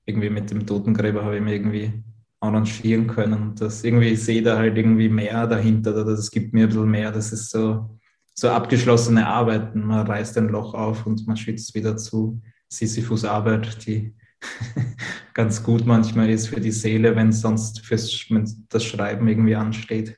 irgendwie 0.06 0.30
mit 0.30 0.52
dem 0.52 0.68
Totengräber 0.68 1.26
habe 1.26 1.38
ich 1.38 1.42
mir 1.42 1.56
irgendwie 1.56 1.94
arrangieren 2.40 3.08
können. 3.08 3.42
Und 3.42 3.62
das 3.62 3.84
irgendwie 3.84 4.16
sehe 4.16 4.44
da 4.44 4.56
halt 4.56 4.78
irgendwie 4.78 5.10
mehr 5.10 5.48
dahinter 5.48 5.94
oder 5.94 6.06
das 6.06 6.30
gibt 6.30 6.54
mir 6.54 6.66
ein 6.66 6.70
bisschen 6.70 6.92
mehr. 6.92 7.12
Das 7.12 7.32
ist 7.32 7.50
so, 7.50 7.98
so 8.42 8.50
abgeschlossene 8.50 9.28
Arbeiten. 9.28 9.86
Man 9.86 10.08
reißt 10.08 10.36
ein 10.40 10.50
Loch 10.50 10.74
auf 10.74 11.06
und 11.06 11.28
man 11.28 11.38
schützt 11.38 11.76
wieder 11.76 11.96
zu. 11.96 12.42
Sisyphus-Arbeit, 12.70 13.86
die 13.86 14.16
ganz 15.36 15.62
gut 15.62 15.86
manchmal 15.86 16.28
ist 16.32 16.48
für 16.48 16.60
die 16.60 16.72
Seele, 16.72 17.16
wenn 17.16 17.32
sonst 17.32 17.86
fürs, 17.86 18.10
wenn 18.30 18.50
das 18.70 18.84
Schreiben 18.84 19.28
irgendwie 19.28 19.56
ansteht. 19.56 20.18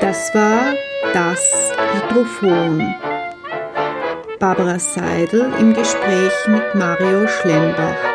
Das 0.00 0.32
war 0.32 0.74
das 1.12 1.72
Hydrophon. 1.92 2.94
Barbara 4.38 4.78
Seidel 4.78 5.52
im 5.58 5.74
Gespräch 5.74 6.32
mit 6.46 6.74
Mario 6.76 7.26
Schlembach. 7.26 8.13